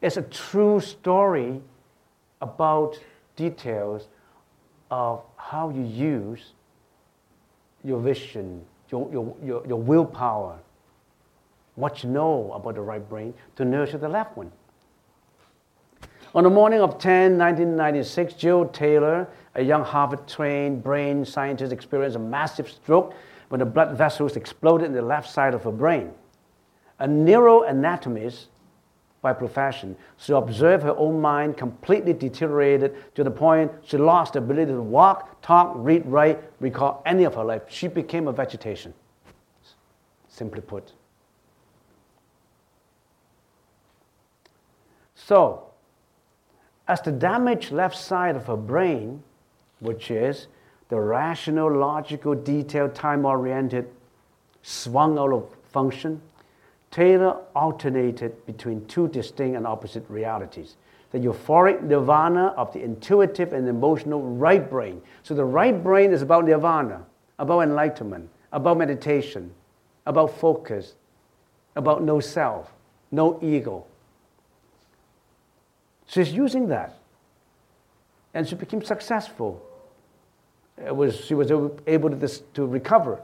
[0.00, 1.60] It's a true story
[2.40, 2.98] about
[3.36, 4.08] details
[4.90, 6.52] of how you use
[7.84, 10.58] your vision, your, your, your, your willpower,
[11.74, 14.50] what you know about the right brain to nurture the left one.
[16.34, 22.16] On the morning of 10, 1996, Jill Taylor, a young Harvard trained brain scientist, experienced
[22.16, 23.14] a massive stroke
[23.48, 26.12] when the blood vessels exploded in the left side of her brain.
[27.00, 28.46] A neuroanatomist
[29.22, 34.38] by profession, she observed her own mind completely deteriorated to the point she lost the
[34.38, 37.62] ability to walk, talk, read, write, recall any of her life.
[37.68, 38.94] She became a vegetation,
[40.28, 40.92] simply put.
[45.14, 45.66] So,
[46.88, 49.22] as the damaged left side of her brain,
[49.80, 50.46] which is
[50.88, 53.88] the rational, logical, detailed, time oriented,
[54.62, 56.20] swung out of function,
[56.90, 60.76] Taylor alternated between two distinct and opposite realities
[61.12, 65.02] the euphoric nirvana of the intuitive and emotional right brain.
[65.24, 67.04] So the right brain is about nirvana,
[67.38, 69.52] about enlightenment, about meditation,
[70.06, 70.94] about focus,
[71.74, 72.72] about no self,
[73.10, 73.86] no ego.
[76.06, 76.96] She's using that.
[78.32, 79.60] And she became successful.
[80.78, 83.20] It was, she was able to, to recover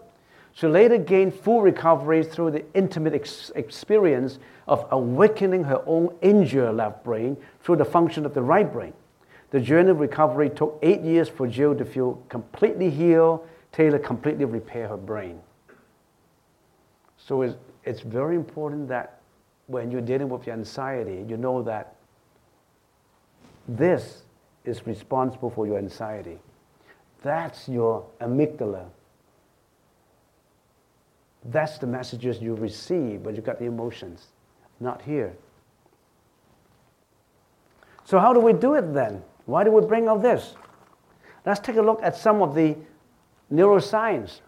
[0.57, 6.75] she later gained full recovery through the intimate ex- experience of awakening her own injured
[6.75, 8.95] left brain through the function of the right brain.
[9.51, 14.47] The journey of recovery took eight years for Jill to feel completely healed, Taylor completely
[14.47, 15.41] repair her brain.
[17.19, 19.21] So it's, it's very important that
[19.67, 21.97] when you're dealing with your anxiety, you know that
[23.69, 24.23] this
[24.65, 26.39] is responsible for your anxiety.
[27.23, 28.87] That's your amygdala.
[31.51, 34.27] That's the messages you receive but you've got the emotions,
[34.81, 35.37] not here.
[38.05, 39.23] So, how do we do it then?
[39.47, 40.55] Why do we bring all this?
[41.45, 42.77] Let's take a look at some of the
[43.53, 44.41] neuroscience.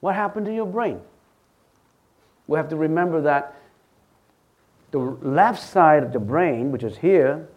[0.00, 1.00] What happened to your brain?
[2.46, 3.56] We have to remember that
[4.90, 7.48] the left side of the brain, which is here,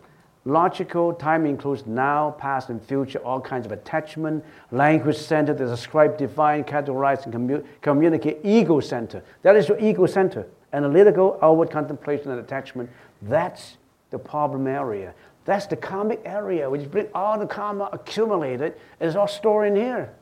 [0.47, 4.45] Logical time includes now, past, and future, all kinds of attachment.
[4.69, 8.39] Language center, the describe, define, categorize, and commu- communicate.
[8.43, 9.23] Ego center.
[9.41, 10.45] That is your ego center.
[10.71, 12.91] Analytical, outward contemplation, and attachment.
[13.23, 13.77] That's
[14.11, 15.15] the problem area.
[15.45, 20.13] That's the karmic area, which bring all the karma accumulated, It's all stored in here.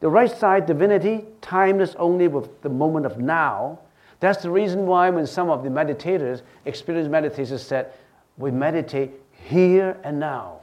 [0.00, 3.80] The right side, divinity, timeless only with the moment of now.
[4.20, 7.92] That's the reason why when some of the meditators, experienced meditators said,
[8.38, 10.60] we meditate here and now.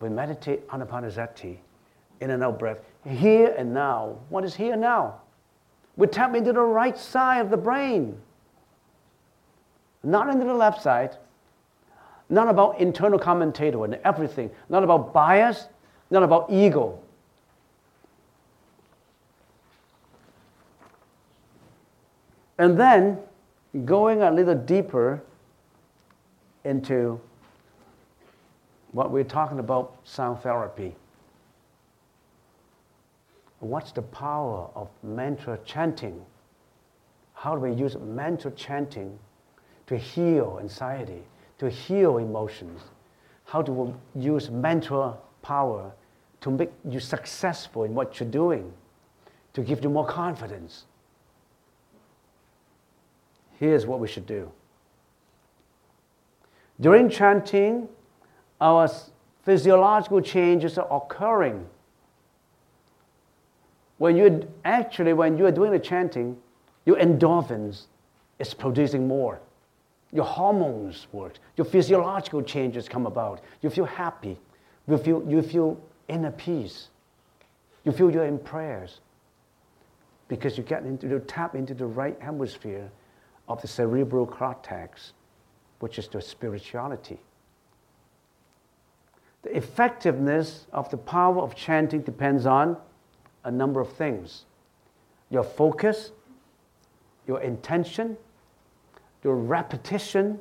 [0.00, 1.56] We meditate on anapanasati,
[2.20, 4.16] in and out breath, here and now.
[4.28, 5.20] What is here now?
[5.96, 8.20] We tap into the right side of the brain,
[10.02, 11.16] not into the left side.
[12.30, 15.66] Not about internal commentator and everything, not about bias,
[16.10, 16.98] not about ego.
[22.58, 23.18] And then
[23.84, 25.22] going a little deeper
[26.68, 27.20] into
[28.92, 30.94] what we're talking about sound therapy.
[33.60, 36.20] What's the power of mantra chanting?
[37.34, 39.18] How do we use mantra chanting
[39.86, 41.22] to heal anxiety,
[41.58, 42.80] to heal emotions?
[43.44, 45.92] How do we use mantra power
[46.40, 48.72] to make you successful in what you're doing,
[49.54, 50.84] to give you more confidence.
[53.58, 54.50] Here's what we should do.
[56.80, 57.88] During chanting,
[58.60, 58.88] our
[59.42, 61.66] physiological changes are occurring.
[63.98, 66.36] When you actually, when you are doing the chanting,
[66.86, 67.86] your endorphins
[68.38, 69.40] is producing more.
[70.12, 71.34] Your hormones work.
[71.56, 73.40] Your physiological changes come about.
[73.60, 74.38] You feel happy.
[74.86, 76.88] You feel, you feel inner peace.
[77.84, 79.00] You feel you're in prayers
[80.28, 82.90] because you get into you tap into the right hemisphere
[83.48, 85.14] of the cerebral cortex,
[85.80, 87.18] which is the spirituality.
[89.42, 92.76] The effectiveness of the power of chanting depends on
[93.44, 94.44] a number of things
[95.30, 96.12] your focus,
[97.26, 98.16] your intention,
[99.22, 100.38] your repetition,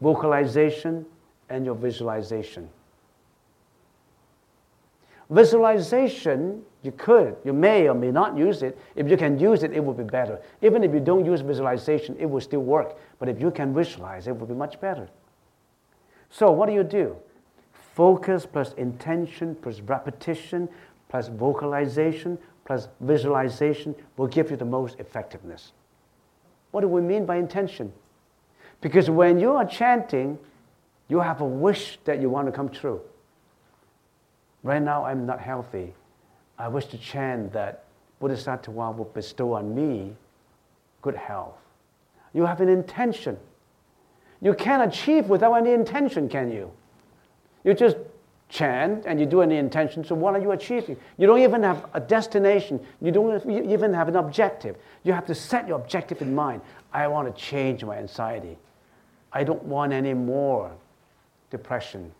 [0.00, 1.06] vocalization,
[1.48, 2.68] and your visualization.
[5.30, 8.78] Visualization, you could, you may or may not use it.
[8.94, 10.40] If you can use it, it will be better.
[10.60, 12.98] Even if you don't use visualization, it will still work.
[13.18, 15.08] But if you can visualize, it will be much better.
[16.30, 17.16] So, what do you do?
[17.94, 20.68] Focus plus intention plus repetition
[21.08, 25.72] plus vocalization plus visualization will give you the most effectiveness.
[26.72, 27.92] What do we mean by intention?
[28.80, 30.38] Because when you are chanting,
[31.08, 33.00] you have a wish that you want to come true.
[34.64, 35.94] Right now, I'm not healthy.
[36.58, 37.84] I wish to chant that
[38.18, 40.16] Bodhisattva will bestow on me
[41.02, 41.58] good health.
[42.32, 43.36] You have an intention.
[44.40, 46.70] You can't achieve without any intention, can you?
[47.62, 47.96] You just
[48.48, 50.96] chant and you do any intention, so what are you achieving?
[51.18, 52.80] You don't even have a destination.
[53.02, 54.76] You don't even have an objective.
[55.02, 56.62] You have to set your objective in mind.
[56.92, 58.56] I want to change my anxiety.
[59.30, 60.70] I don't want any more
[61.50, 62.12] depression.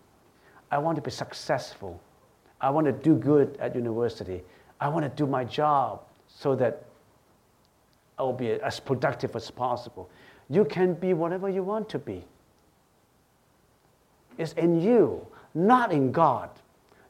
[0.70, 2.00] I want to be successful.
[2.64, 4.42] I want to do good at university.
[4.80, 6.82] I want to do my job so that
[8.18, 10.08] I'll be as productive as possible.
[10.48, 12.24] You can be whatever you want to be.
[14.38, 16.48] It's in you, not in God.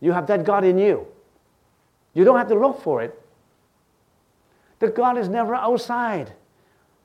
[0.01, 1.07] You have that God in you.
[2.15, 3.17] You don't have to look for it.
[4.81, 6.33] The God is never outside.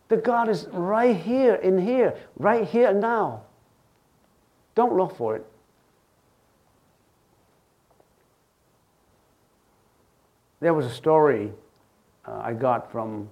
[0.08, 3.44] The God is right here, in here, right here and now.
[4.74, 5.46] Don't look for it.
[10.60, 11.52] There was a story
[12.28, 13.30] uh, I got from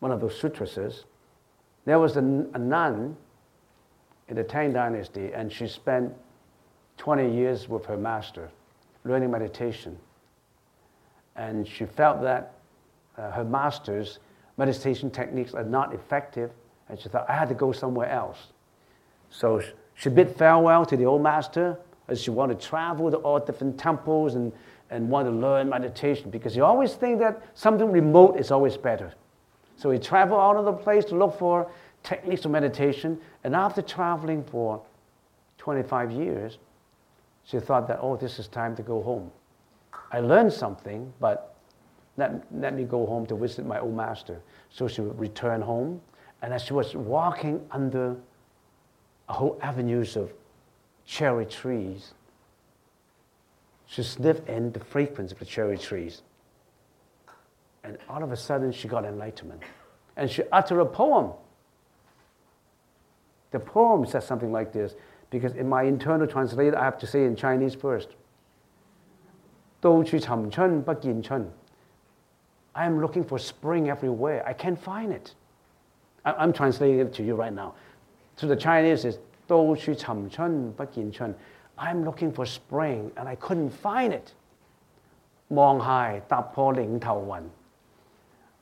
[0.00, 1.04] one of those sutras.
[1.84, 3.16] There was a, a nun
[4.28, 6.12] in the Tang Dynasty, and she spent
[6.98, 8.50] 20 years with her master
[9.04, 9.96] learning meditation.
[11.36, 12.54] And she felt that
[13.16, 14.18] uh, her master's
[14.56, 16.50] meditation techniques are not effective,
[16.88, 18.38] and she thought, I had to go somewhere else.
[19.30, 19.62] So
[19.94, 23.78] she bid farewell to the old master as she wanted to travel to all different
[23.78, 24.52] temples and
[24.90, 29.12] and want to learn meditation because you always think that something remote is always better.
[29.76, 31.70] So we travel out of the place to look for
[32.02, 34.80] techniques of meditation, and after traveling for
[35.58, 36.58] 25 years,
[37.44, 39.30] she thought that, oh, this is time to go home.
[40.12, 41.56] I learned something, but
[42.16, 44.40] let, let me go home to visit my old master.
[44.70, 46.00] So she would return home,
[46.42, 48.16] and as she was walking under
[49.28, 50.32] a whole avenues of
[51.04, 52.14] cherry trees,
[53.85, 56.21] she sniffed in the fragrance of the cherry trees.
[57.83, 59.63] And all of a sudden, she got enlightenment.
[60.15, 61.31] And she uttered a poem.
[63.51, 64.95] The poem says something like this,
[65.29, 68.09] because in my internal translation, I have to say in Chinese first.
[69.81, 71.51] 到处寻春不见春.
[72.73, 74.43] I am looking for spring everywhere.
[74.45, 75.33] I can't find it.
[76.23, 77.73] I'm translating it to you right now.
[78.37, 81.33] So the Chinese is 到处寻春不见春.
[81.77, 84.33] I'm looking for spring and I couldn't find it.
[85.49, 87.43] 望鞋踏破岭头云.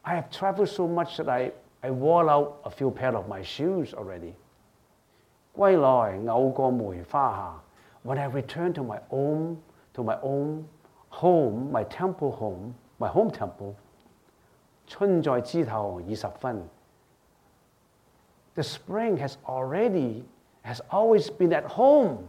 [0.01, 3.43] I have traveled so much that I, I wore out a few pair of my
[3.43, 4.33] shoes already.
[5.55, 7.61] 归来偶过梅花下.
[8.03, 9.57] When I returned to my own,
[9.93, 10.65] to my own
[11.09, 13.75] home, my temple home, my home temple,
[14.87, 16.67] 春在枝头已十分.
[18.55, 20.23] The spring has already,
[20.63, 22.27] has always been at home.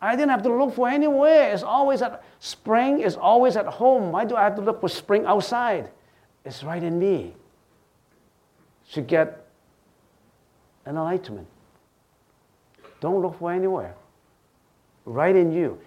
[0.00, 1.52] I didn't have to look for anywhere.
[1.52, 4.12] It's always at spring is always at home.
[4.12, 5.90] Why do I have to look for spring outside?
[6.44, 7.34] It's right in me.
[8.92, 9.46] To get
[10.86, 11.48] enlightenment.
[13.00, 13.94] Don't look for anywhere.
[15.04, 15.78] Right in you.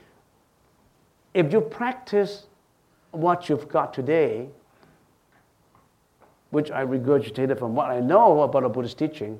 [1.33, 2.47] If you practice
[3.11, 4.49] what you've got today,
[6.49, 9.39] which I regurgitated from what I know about a Buddhist teaching,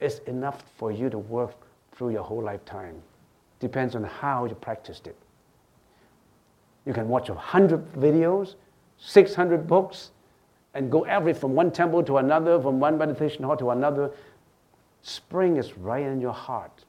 [0.00, 1.54] it's enough for you to work
[1.92, 3.02] through your whole lifetime.
[3.62, 5.16] Depends on how you practiced it.
[6.84, 8.56] You can watch a hundred videos,
[8.98, 10.10] 600 books,
[10.74, 14.10] and go every from one temple to another, from one meditation hall to another.
[15.02, 16.84] Spring is right in your heart.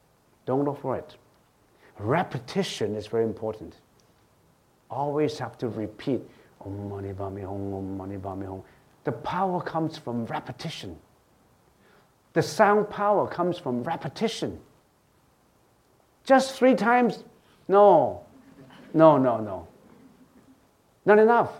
[0.47, 1.15] Don't look for it.
[1.99, 3.75] Repetition is very important.
[4.89, 6.27] Always have to repeat.
[6.65, 8.63] Om mani padme hum, om mani padme hum.
[9.03, 10.97] The power comes from repetition.
[12.33, 14.59] The sound power comes from repetition.
[16.25, 17.23] Just three times?
[17.67, 18.21] No.
[18.93, 19.67] No, no, no.
[21.05, 21.51] Not enough.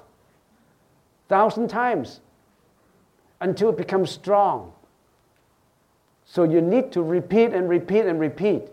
[1.28, 2.22] Thousand times
[3.42, 4.72] until it becomes strong.
[6.26, 8.64] So you need to repeat and repeat and repeat.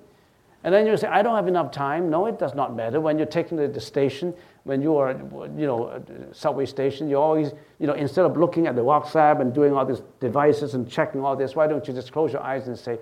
[0.62, 2.10] And then you say, I don't have enough time.
[2.10, 3.00] No, it does not matter.
[3.00, 4.34] When you're taking the, the station,
[4.64, 8.76] when you are, you know, subway station, you always, you know, instead of looking at
[8.76, 12.12] the WhatsApp and doing all these devices and checking all this, why don't you just
[12.12, 12.98] close your eyes and say,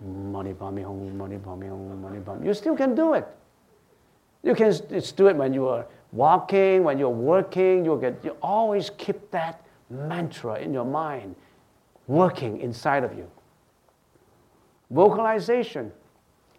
[0.00, 2.44] money home, money home, money bomb.
[2.44, 3.26] You still can do it.
[4.42, 4.72] You can
[5.16, 7.84] do it when you are walking, when you're working.
[7.84, 11.34] You get, you always keep that mantra in your mind,
[12.06, 13.28] working inside of you.
[14.90, 15.92] Vocalization.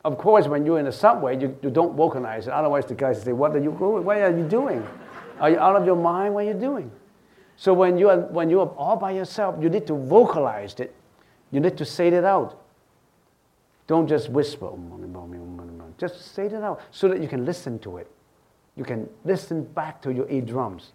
[0.03, 2.53] Of course, when you're in the subway, you, you don't vocalize it.
[2.53, 4.03] Otherwise, the guys say, What are you going?
[4.05, 4.85] What are you doing?
[5.39, 6.33] Are you out of your mind?
[6.33, 6.91] What are you doing?
[7.55, 10.93] So when you are, when you are all by yourself, you need to vocalize it.
[11.51, 12.61] You need to say it out.
[13.87, 14.67] Don't just whisper.
[14.67, 18.11] Um, um, um, just say it out so that you can listen to it.
[18.75, 20.91] You can listen back to your eardrums.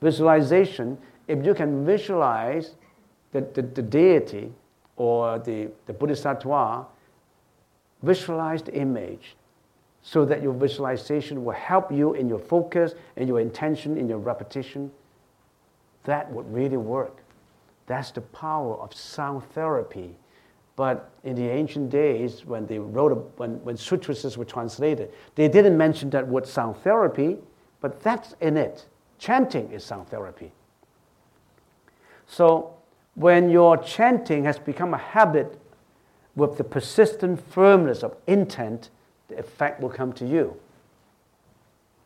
[0.00, 0.96] Visualization,
[1.28, 2.76] if you can visualize
[3.32, 4.52] the, the, the deity
[4.96, 6.86] or the, the Bodhisattva,
[8.02, 9.36] visualize the image
[10.02, 14.18] so that your visualization will help you in your focus, in your intention, in your
[14.18, 14.90] repetition.
[16.04, 17.18] That would really work.
[17.86, 20.16] That's the power of sound therapy.
[20.76, 25.76] But in the ancient days, when they wrote, when, when sutras were translated, they didn't
[25.76, 27.38] mention that word sound therapy,
[27.80, 28.84] but that's in it.
[29.18, 30.52] Chanting is sound therapy.
[32.26, 32.74] So
[33.14, 35.58] when your chanting has become a habit
[36.34, 38.90] with the persistent firmness of intent,
[39.28, 40.54] the effect will come to you.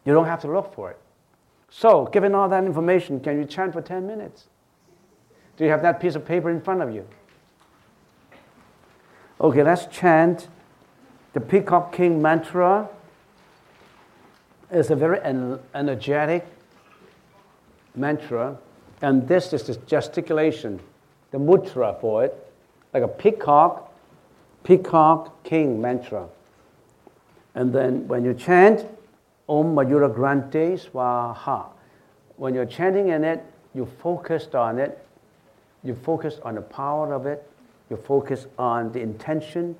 [0.04, 0.98] You don't have to look for it.
[1.68, 4.48] So, given all that information, can you chant for 10 minutes?
[5.56, 7.06] Do you have that piece of paper in front of you?
[9.42, 10.48] Okay, let's chant
[11.32, 12.86] the Peacock King mantra.
[14.70, 16.46] It's a very energetic
[17.94, 18.58] mantra,
[19.00, 20.78] and this is the gesticulation,
[21.30, 22.52] the mudra for it,
[22.92, 23.90] like a peacock,
[24.62, 26.28] peacock king mantra.
[27.54, 28.86] And then when you chant,
[29.48, 31.64] Om Mayura Grante Swaha,
[32.36, 33.42] when you're chanting in it,
[33.74, 35.02] you focused on it,
[35.82, 37.49] you focus on the power of it,
[37.90, 39.76] you focus on the intention,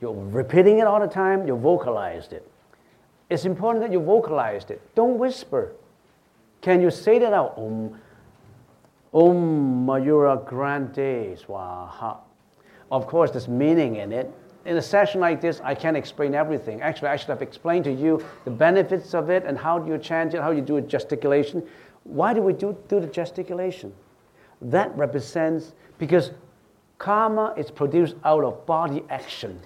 [0.00, 2.48] you're repeating it all the time, you vocalized it.
[3.30, 4.80] It's important that you vocalized it.
[4.94, 5.72] Don't whisper.
[6.60, 7.54] Can you say that out?
[7.56, 7.98] Om,
[9.12, 12.18] Om Mayura Grande Swaha.
[12.90, 14.30] Of course, there's meaning in it.
[14.66, 16.80] In a session like this, I can't explain everything.
[16.80, 19.98] Actually, I should have explained to you the benefits of it and how do you
[19.98, 21.62] chant it, how you do a gesticulation.
[22.04, 23.92] Why do we do, do the gesticulation?
[24.62, 26.30] That represents, because
[27.04, 29.60] karma is produced out of body action.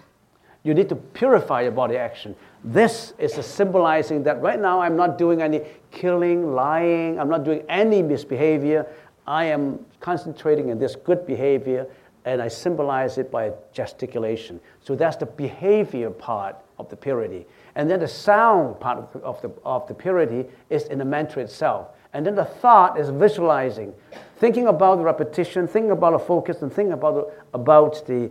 [0.65, 2.35] You need to purify your body action.
[2.65, 5.61] This is symbolizing that right now I'm not doing any
[5.93, 8.89] killing, lying, I'm not doing any misbehavior.
[9.25, 11.87] I am concentrating in this good behavior
[12.25, 14.59] and I symbolize it by gesticulation.
[14.83, 17.47] So that's the behavior part of the purity.
[17.77, 21.91] And then the sound part of the, of the purity is in the mantra itself.
[22.13, 23.93] And then the thought is visualizing,
[24.39, 28.31] thinking about the repetition, thinking about the focus, and thinking about the, about the,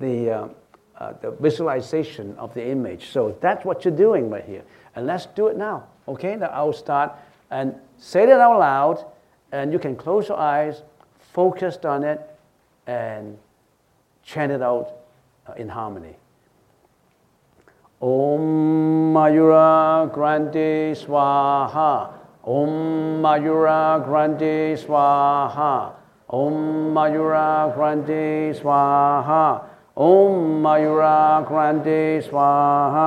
[0.00, 0.48] the, uh,
[0.98, 3.10] uh, the visualization of the image.
[3.10, 4.62] So that's what you're doing right here.
[4.96, 5.86] And let's do it now.
[6.08, 7.12] Okay, now I'll start
[7.50, 9.04] and say it out loud,
[9.52, 10.82] and you can close your eyes,
[11.32, 12.20] focused on it,
[12.86, 13.38] and
[14.24, 14.92] chant it out
[15.46, 16.16] uh, in harmony.
[18.00, 22.21] Om Mayura Grande Swaha.
[22.50, 22.70] ॐ
[23.22, 25.74] मयूरा क्रान्ते स्वाहा
[26.34, 26.54] ॐ
[26.94, 29.42] मयूरा क्रान्ते स्वाहा
[30.06, 31.18] ॐ मयूरा
[31.48, 33.04] क्रान्ते स्वाहा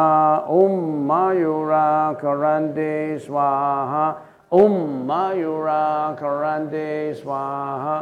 [0.59, 0.77] ॐ
[1.07, 4.07] मायूरा करान्ते स्वाहा
[4.61, 5.83] ॐ मायूरा
[6.21, 7.99] करान्ते स्वाहा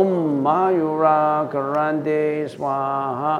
[0.00, 0.12] ॐ
[0.44, 1.18] मायूरा
[1.52, 2.20] करान्ते
[2.56, 3.34] स्वाहा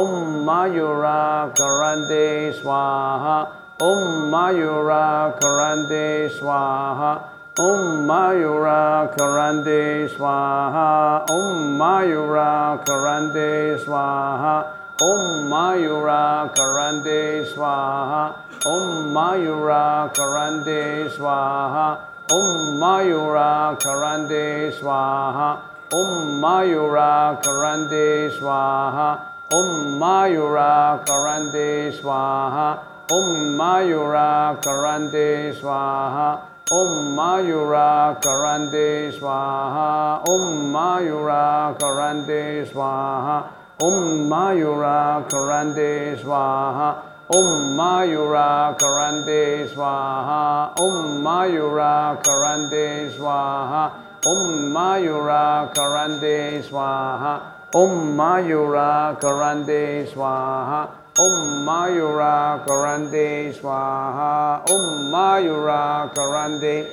[0.00, 0.16] ॐ
[0.48, 1.20] मयूरा
[1.60, 3.38] करान्ते स्वाहा
[3.78, 7.20] Om Mayura Grande Swaha.
[7.58, 11.28] Om Mayura Karande Swaha.
[11.28, 14.72] Om Mayura Karande Swaha.
[14.98, 18.34] Om Mayura Karande Swaha.
[18.64, 21.98] Om Mayura Karande Swaha.
[22.30, 25.60] Om Mayura Karande Swaha.
[25.92, 29.20] Om Mayura Karande Swaha.
[29.52, 36.40] Om Mayura Karande Swaha Om Mayura Karande Swaha.
[36.72, 40.26] Om Mayura Karande Swaha.
[40.26, 43.44] Om Mayura Karande Swaha.
[43.78, 46.96] Om Mayura Karande Swaha.
[47.30, 50.74] Om Mayura Karande Swaha.
[50.76, 53.92] Om Mayura Karande Swaha.
[54.26, 57.40] Om Mayura Karande Swaha.
[57.72, 64.62] Om Mayura Karande Swaha Om Mayura Karande Swaha.
[64.68, 66.86] Om Mayura Karande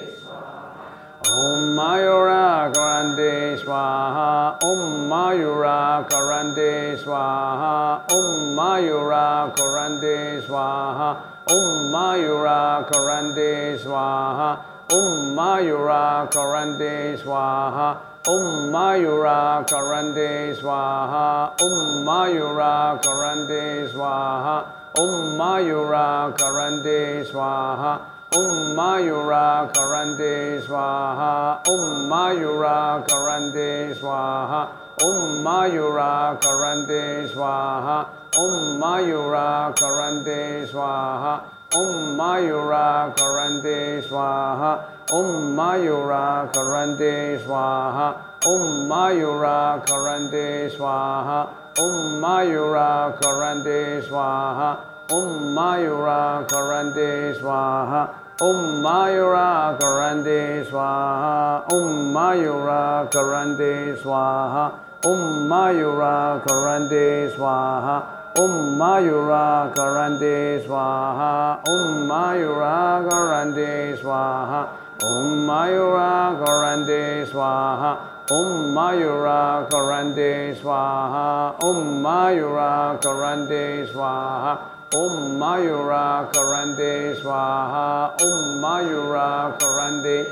[1.28, 4.58] Om Mayura Karande Swaha.
[4.64, 8.10] Om Mayura Karande Swaha.
[8.12, 11.18] Om Mayura Karande Swaha.
[11.50, 14.58] Om Mayura Karande Swaha.
[14.90, 21.60] Om Mayura Karande Swaha Om Mayura Karande Swaha.
[21.60, 24.66] Om Mayura Karande Swaha.
[24.96, 28.00] Om Mayura Karande Swaha.
[28.32, 31.68] Om Mayura Karande Swaha.
[31.68, 34.70] Om Mayura Karande Swaha.
[35.02, 38.08] Om Mayura Karande Swaha.
[38.38, 41.42] Om Mayura Karande Swaha.
[41.76, 48.16] Om Mayura Karande Swaha Om Mayura Karande Swaha.
[48.46, 51.50] Om Mayura Karande Swaha.
[51.78, 54.78] Om Mayura Karande Swaha.
[55.10, 58.10] Om Mayura Karande Swaha.
[58.40, 61.66] Om Mayura Karande Swaha.
[61.70, 64.72] Om Mayura Karande Swaha.
[65.04, 68.04] Om Mayura Karande Swaha.
[68.38, 71.60] Om Mayura Karande Swaha.
[71.68, 77.98] Om Mayura Karande Swaha Om Mayura Karande Swaha.
[78.32, 81.60] Om Mayura Karande Swaha.
[81.62, 84.60] Om Mayura Karande Swaha.
[84.94, 88.16] Om Mayura Karande Swaha.
[88.22, 90.26] Om Mayura Karande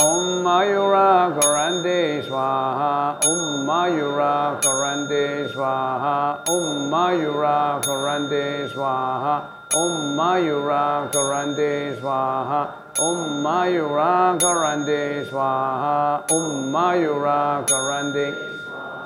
[0.00, 3.18] Om Mayura Karande Swaha.
[3.26, 6.48] Om Mayura Karande Swaha.
[6.48, 12.68] Om Mayura Karande Swaha Om Mayura Karande Swaha
[12.98, 18.36] Om Mayura Karande Swaha Om Mayura Karande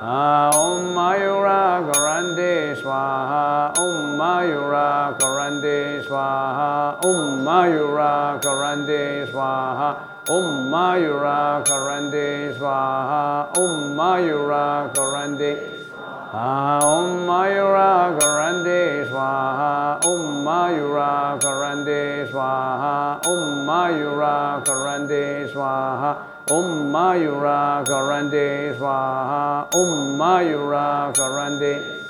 [0.03, 9.97] Om Mayura Karande Swaha Om Mayura Karande Swaha Om Mayura Karande Swaha
[10.29, 15.86] Om Mayura Karande Swaha Om Mayura Karande
[16.35, 26.19] Om Mayura Karande Swaha Om Mayura Karande Swaha Om Mayura Karande Swaha
[26.51, 32.03] Om Mayura Karande Swaha Om Mayura Karande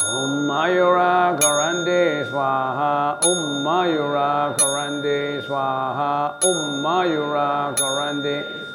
[0.00, 8.71] Om Mayura Karande Swaha Om Mayura Karande Swaha Om Mayura Karande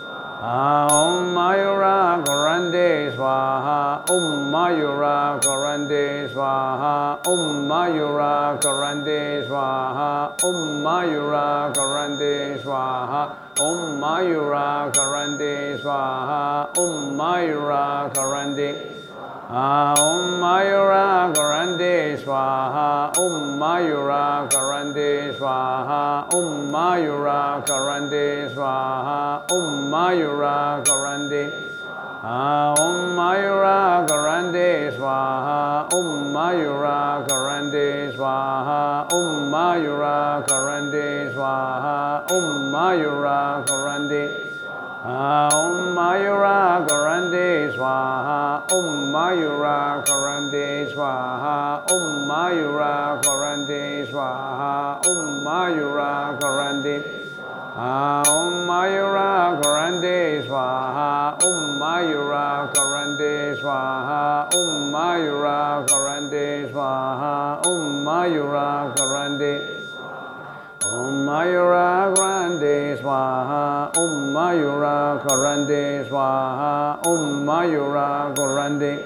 [0.50, 12.64] Om Mayura Karande Swaha Om Mayura Karande Swaha Om Mayura Karande Swaha Om Mayura Karande
[12.64, 19.07] Swaha Om Mayura Karande Swaha Om Mayura Karande
[19.50, 31.50] Om Mayura Karande Swaha Om Mayura Karande Swaha Om Mayura Karande Swaha Om Mayura Karande
[32.78, 44.47] Om Mayura Karande Swaha Om Mayura Karande Swaha Om Mayura Karande Swaha Om Mayura Karande
[45.10, 57.04] Om Mayura Karande Swaha Om Mayura Karande Swaha Om Mayura Karande Swaha Om Mayura Karande
[58.28, 69.87] Om Mayura Karande Swaha Om Mayura Karande Swaha Om Mayura Karande Swaha Om Mayura Karande
[70.90, 79.04] Om Mayura Karande Swaha Om Mayura Karande Swaha Om Mayura Karande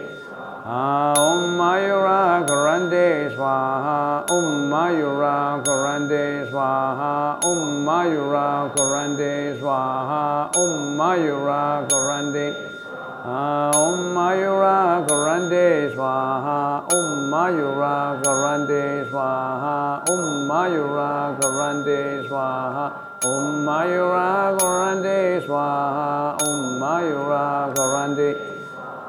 [0.64, 12.81] Om Mayura Karande Swaha Om Mayura Karande Swaha Om Mayura Karande Swaha Om Mayura Karande
[13.24, 22.92] Om Mayura Karande Swaha Om Mayura Karande Swaha Om Mayura Karande Swaha
[23.24, 28.38] Om Mayura Karande Swaha Om Mayura Karande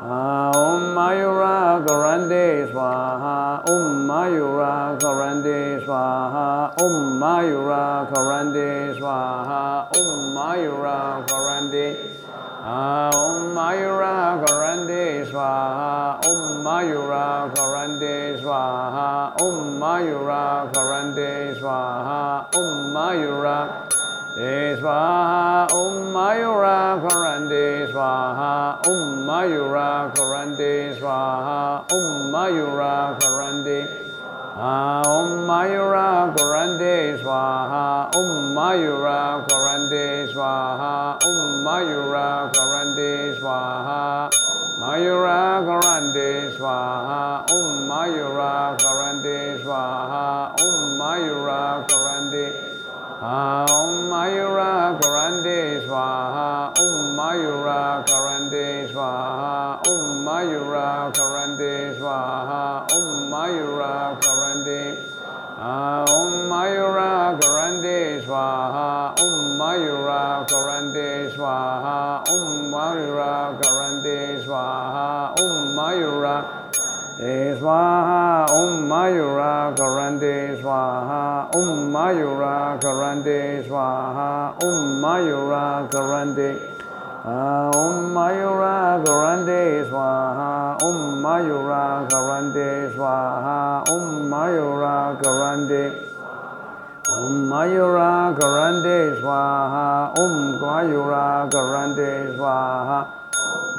[0.05, 12.12] Om Mayura Karande Swaha Om Mayura Karande Swaha Om Mayura Karande Swaha Om Mayura Karande
[12.65, 23.69] Om Mayura Karande Swaha Om Mayura Karande Swaha Om Mayura Karande Swaha Om Mayura
[24.79, 34.02] Swaha Om Mayura Karande Swaha Om Mayura Karande Swaha Om Mayura Karande
[34.63, 44.31] Om Mayura Karande Swaha Om Mayura Karande Swaha Om Mayura Karande Swaha
[44.79, 52.72] Mayura Karande Swaha Om Mayura Karande Swaha Om Mayura Karande
[53.23, 64.99] Om Mayura Karande Swaha Om Mayura Karande Swaha Om Mayura Karande Swaha Om Mayura Karande
[65.57, 76.62] Om Mayura Karande Swaha Om Mayura Karande Swaha Om Mayura Karande Swaha Om Mayura Swaha
[77.23, 86.59] Om Mayura Karande Swaha Om Mayura Karande Swaha Om Mayura Karande
[87.25, 95.95] Om Mayura Karande Swaha Om Mayura Karande Swaha Om Mayura Karande
[97.07, 103.22] Om Mayura Karande Swaha Om Mayura Karande Swaha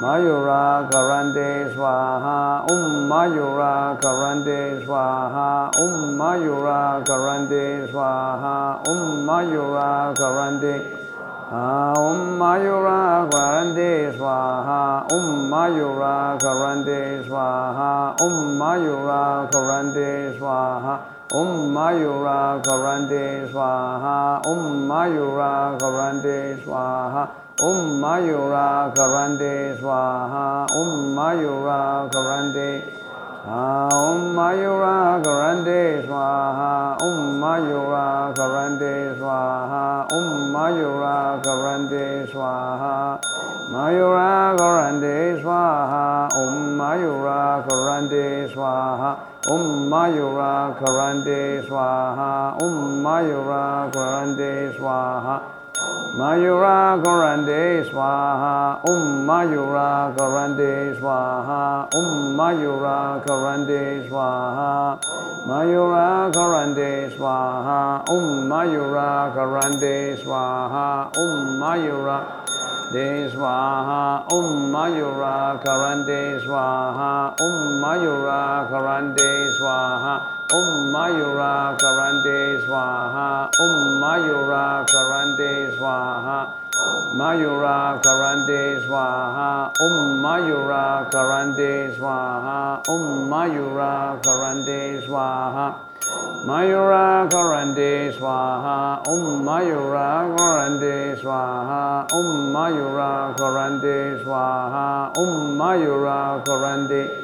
[0.00, 10.74] Mayura Karande Swaha Om Mayura Karande Swaha Om Mayura Karande Swaha Om Mayura Karande
[11.50, 20.98] Om Mayura Karande Swaha Om Mayura Karande Swaha Om Mayura Karande Swaha
[21.32, 32.82] Om Mayura Karande Swaha Om Mayura Karande Swaha Om Mayura Karande Swaha Om Mayura Karande
[33.46, 43.20] Om Mayura Karande Swaha Om Mayura Karande Swaha Om Mayura Karande Swaha
[43.70, 55.63] Mayura Karande Swaha Om Mayura Karande Swaha Om Mayura Karande Swaha Om Mayura Karande Swaha
[56.14, 64.98] Mayura Karande Swaha Om Mayura Karande Swaha Om Mayura Karande Swaha.
[65.46, 72.24] Mayura Karande Swaha Om Mayura Karande Swaha Om Mayura
[72.92, 80.22] De Swaha Om Mayura Karande Swaha Om Mayura Karande Swaha
[80.52, 86.52] Om Mayura Karande Swaha Om Mayura Karande Swaha
[87.16, 95.74] Mayura Karande Swaha Om Mayura Karande Swaha Om Mayura Karande Swaha
[96.04, 107.20] Mayura Karande Swaha Om Mayura Karande Swaha Om Mayura Karande Swaha Om Mayura Karande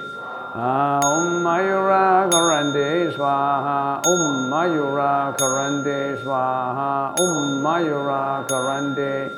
[0.53, 0.99] Ah.
[1.05, 9.31] Om Mayura Karande Swaha Om Mayura Karande Swaha Om Mayura Karande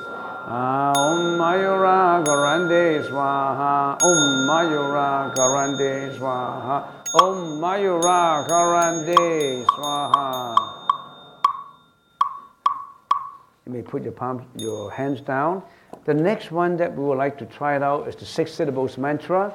[0.48, 10.56] Om Mayura Karande Swaha Om Mayura Karande Swaha Om Mayura Karande Swaha.
[13.66, 15.62] You may put your palms, your hands down.
[16.06, 18.96] The next one that we would like to try it out is the six syllables
[18.96, 19.52] mantra.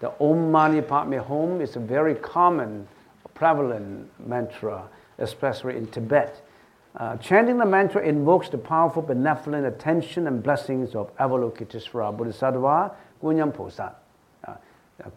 [0.00, 2.86] The Om Mani Padme Hum is a very common,
[3.32, 4.86] prevalent mantra,
[5.16, 6.46] especially in Tibet.
[6.96, 13.52] Uh, chanting the mantra invokes the powerful benevolent attention and blessings of Avalokiteshvara Bodhisattva Gunyam
[13.56, 13.94] Posad,
[14.46, 14.50] uh,
[15.02, 15.10] uh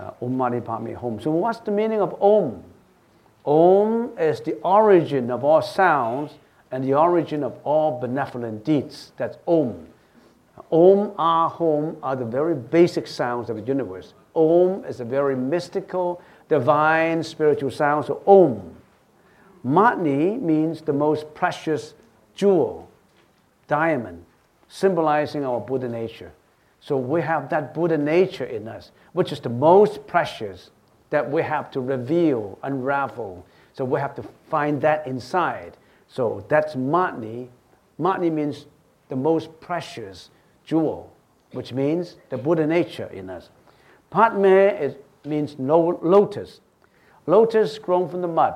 [0.00, 1.20] uh, Om Mani Padme Hum.
[1.20, 2.62] So what's the meaning of Om?
[3.44, 6.32] Om is the origin of all sounds
[6.70, 9.12] and the origin of all benevolent deeds.
[9.16, 9.86] That's Om.
[10.70, 14.14] Om, Ah, Hum are the very basic sounds of the universe.
[14.34, 18.04] Om is a very mystical, divine, spiritual sound.
[18.04, 18.76] So Om.
[19.62, 21.94] Mani means the most precious
[22.34, 22.88] jewel,
[23.68, 24.24] diamond,
[24.68, 26.32] symbolizing our Buddha nature.
[26.80, 30.70] So we have that Buddha nature in us, which is the most precious
[31.10, 33.44] that we have to reveal, unravel.
[33.74, 35.76] So we have to find that inside.
[36.08, 37.48] So that's Matni.
[37.98, 38.66] Matni means
[39.08, 40.30] the most precious
[40.64, 41.12] jewel,
[41.52, 43.50] which means the Buddha nature in us.
[44.10, 46.60] Padme is, means lotus.
[47.26, 48.54] Lotus grown from the mud.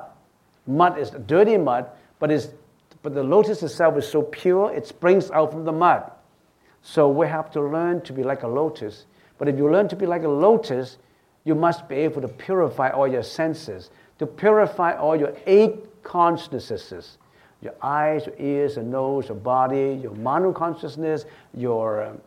[0.65, 1.87] Mud is dirty mud,
[2.19, 2.49] but, it's,
[3.03, 6.11] but the lotus itself is so pure, it springs out from the mud.
[6.87, 9.07] So we have to learn to be like a lotus.
[9.39, 10.99] But if you learn to be like a lotus,
[11.43, 17.17] you must be able to purify all your senses, to purify all your eight consciousnesses
[17.65, 21.25] your eyes, your ears, your nose, your body, your manu consciousness,
[21.55, 22.21] your, um,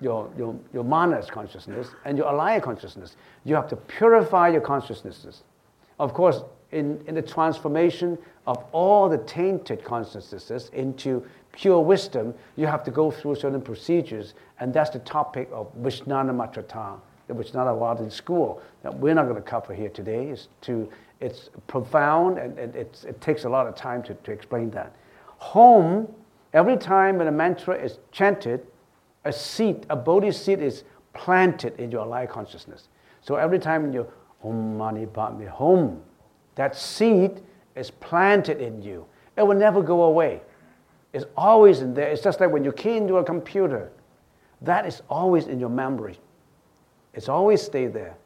[0.00, 3.16] your, your, your manas consciousness, and your alaya consciousness.
[3.44, 5.42] You have to purify your consciousnesses.
[5.98, 6.42] Of course,
[6.72, 11.24] in, in the transformation of all the tainted consciousnesses into
[11.56, 17.00] pure wisdom, you have to go through certain procedures, and that's the topic of Vijnanamatrata,
[17.28, 20.88] which not a in school that we're not going to cover here today, is to
[21.18, 24.94] it's profound and, and it takes a lot of time to, to explain that.
[25.38, 26.06] Home,
[26.52, 28.66] every time when a mantra is chanted,
[29.24, 30.84] a seed, a bodhi seed is
[31.14, 32.88] planted in your life consciousness.
[33.22, 34.06] So every time you
[34.44, 36.02] Om Mani Padme Hum,
[36.54, 37.40] that seed
[37.74, 39.06] is planted in you.
[39.36, 40.42] It will never go away.
[41.16, 42.10] It's always in there.
[42.10, 43.90] It's just like when you key into a computer,
[44.60, 46.18] that is always in your memory.
[47.14, 48.18] It's always stay there.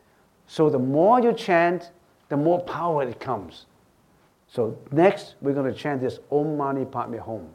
[0.48, 1.92] So the more you chant,
[2.30, 3.66] the more power it comes.
[4.48, 7.46] So next, we're going to chant this Om Mani Padme Hum.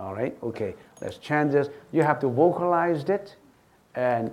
[0.00, 0.36] All right?
[0.42, 1.68] Okay, let's chant this.
[1.92, 3.36] You have to vocalize it.
[3.94, 4.32] And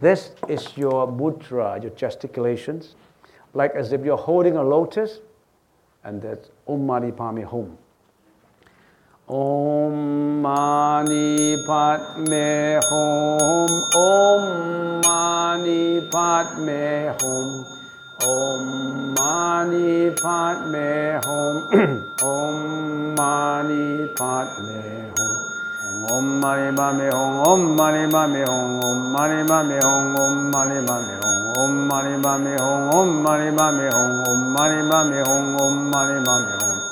[0.00, 2.96] this is your mudra, your gesticulations.
[3.54, 5.20] Like as if you're holding a lotus.
[6.02, 7.78] And that's Om Mani Padme Hum.
[9.28, 13.68] Om Mani Padme Hum.
[13.94, 17.78] Om Mani Padme Hum.
[18.26, 21.62] Om Mani Padme Hum
[22.20, 29.80] Om Mani Padme Hum Om Mani Padme Hum Om Mani Padme Hum Om Mani Padme
[29.80, 34.90] Hum Om Mani Padme Hum Om Mani Padme Hum Om Mani Padme Hum Om Mani
[34.90, 36.87] Padme Hum Om Mani Padme Hum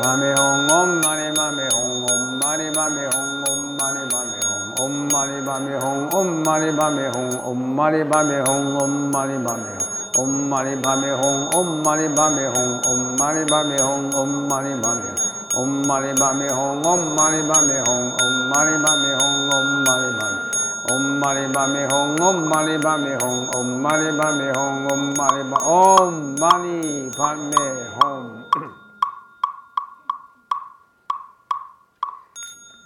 [0.00, 4.94] mani hong om mani mani hong om mani mani hong om mani mani hong om
[5.14, 9.94] mani mani hong om mani mani hong om mani mani hong om mani mani hong
[10.16, 15.10] Om Mani Padme Hum Om Mani Padme Hum Om Mani Padme Hum Om Mani Padme
[15.56, 20.38] Om Mani Padme Hum Om Mani Padme Hum Om Mani Padme Hum Om Mani Padme
[20.92, 26.36] Om Mani Padme Hum Om Mani Padme Hum Om Mani Padme Hum Om Mani Om
[26.38, 27.66] Mani Padme
[27.98, 28.43] Hum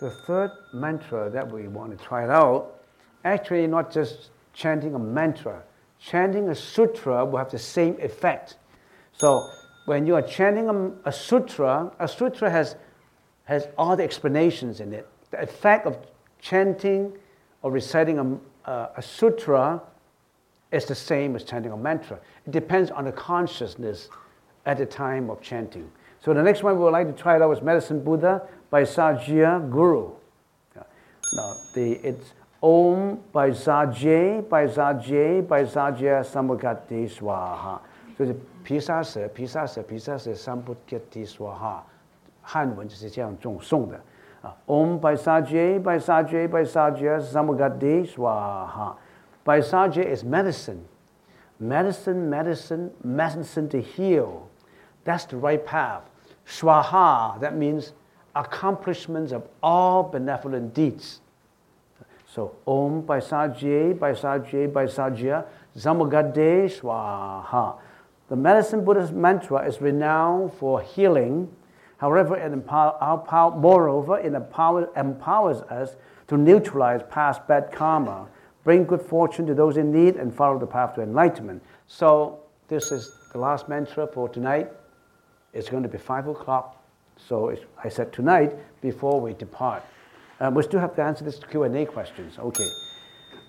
[0.01, 2.81] The third mantra that we want to try it out,
[3.25, 5.63] actually not just chanting a mantra,
[5.99, 8.57] chanting a sutra will have the same effect.
[9.13, 9.49] So
[9.87, 12.77] when you are chanting a, a, sutra, a sutra has,
[13.45, 15.09] has all the explanations in it.
[15.31, 15.99] The effect of
[16.41, 17.13] chanting
[17.63, 19.83] or reciting a, a, a sutra
[20.71, 22.21] is the same as chanting a mantra.
[22.47, 24.11] It depends on the consciousness
[24.67, 25.91] at the time of chanting.
[26.21, 28.43] So the next one we would like to try it out is Medicine Buddha
[28.73, 30.13] Bhaisajya Guru.
[31.35, 37.81] Now, the, it's Om by Sajya, by Sajya, by Sajya Sambukkati Swaha.
[38.17, 41.83] So the Pisa Se, Pisa Se, Pisa Se Sambukkati Swaha.
[42.43, 44.01] 汉文就是这样总诵的
[44.41, 44.57] 啊。
[44.67, 48.97] Om by Sajya, by Sajya, by Sajya Sambukkati Swaha.
[49.49, 50.85] Bhaisajya is medicine.
[51.59, 54.51] Medicine, medicine, medicine to heal.
[55.05, 56.03] That's the right path.
[56.47, 57.95] Swaha, that means
[58.39, 61.21] accomplishments of all benevolent deeds.
[62.27, 65.45] So Om Paisajye, Paisajye, Paisajya,
[65.77, 67.79] Zamagade Swaha.
[68.29, 71.51] The medicine Buddhist mantra is renowned for healing.
[71.97, 75.97] However, it empower, moreover, it empower, empowers us
[76.29, 78.29] to neutralize past bad karma,
[78.63, 81.63] bring good fortune to those in need, and follow the path to enlightenment.
[81.87, 84.71] So, this is the last mantra for tonight.
[85.55, 86.78] It's going to be 5 o'clock.
[87.27, 89.83] So, I said tonight before we depart.
[90.41, 92.39] Uh, we still have to answer this Q&A questions.
[92.39, 92.69] Okay.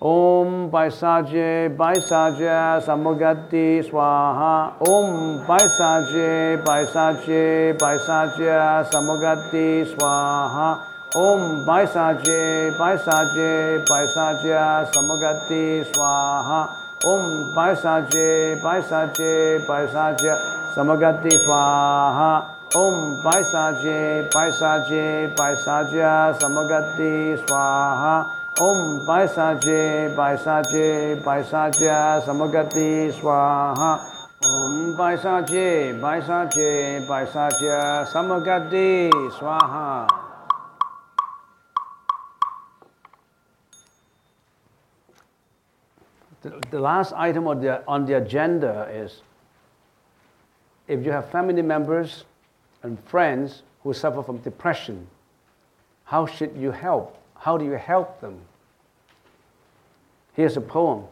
[0.00, 10.80] Om Baisaje Baisaja Samogati Swaha Om Baisaje Baisaje Baisaja Samogati Swaha
[11.14, 16.68] Om Baisaje Baisaje Baisaja Samogati Swaha
[17.04, 20.36] Om Baisaje Baisaje Baisaja
[20.74, 28.30] Samogati Swaha Om Bhaisajye, Bhaisajye, Bhaisajya, Samagati, Swaha.
[28.60, 33.98] Om Bhaisajye, Bhaisajye, Bhaisajya, Samagati, Swaha.
[34.46, 40.06] Om Bhaisajye, Bhaisajye, Bhaisajya, Samagati, Swaha.
[46.70, 49.22] The, last item on the agenda is
[50.86, 52.24] if you have family members
[52.82, 55.06] and friends who suffer from depression,
[56.04, 57.16] how should you help?
[57.36, 58.40] How do you help them?
[60.34, 61.04] Here's a poem.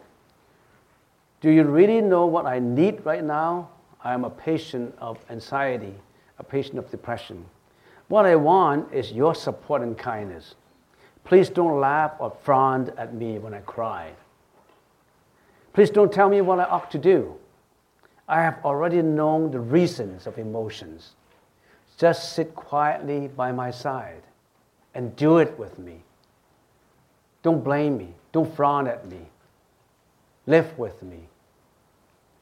[1.41, 3.69] Do you really know what I need right now?
[4.03, 5.95] I am a patient of anxiety,
[6.39, 7.45] a patient of depression.
[8.09, 10.55] What I want is your support and kindness.
[11.25, 14.13] Please don't laugh or frown at me when I cry.
[15.75, 17.35] Please don't tell me what I ought to do.
[18.27, 21.13] I have already known the reasons of emotions.
[21.99, 24.23] Just sit quietly by my side
[24.95, 26.05] and do it with me.
[27.43, 28.15] Don't blame me.
[28.31, 29.19] Don't frown at me.
[30.47, 31.29] Live with me.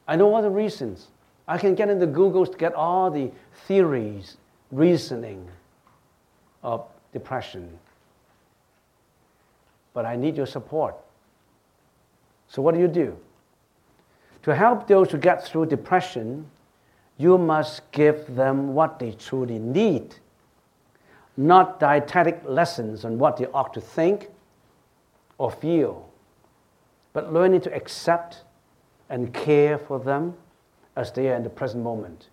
[0.07, 1.07] I know all the reasons.
[1.47, 3.31] I can get into Google to get all the
[3.67, 4.37] theories,
[4.71, 5.49] reasoning
[6.61, 7.79] of depression.
[9.93, 10.95] But I need your support.
[12.47, 13.17] So, what do you do?
[14.43, 16.49] To help those who get through depression,
[17.17, 20.15] you must give them what they truly need,
[21.35, 24.29] not dietetic lessons on what they ought to think
[25.37, 26.09] or feel,
[27.13, 28.43] but learning to accept
[29.09, 30.35] and care for them
[30.95, 32.29] as they are in the present moment.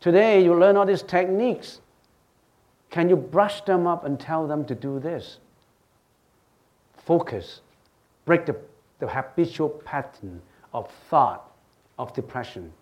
[0.00, 1.80] Today, you learn all these techniques.
[2.90, 5.38] Can you brush them up and tell them to do this?
[7.06, 7.60] Focus,
[8.24, 8.56] break the,
[8.98, 10.42] the habitual pattern
[10.74, 11.50] of thought
[11.98, 12.72] of depression.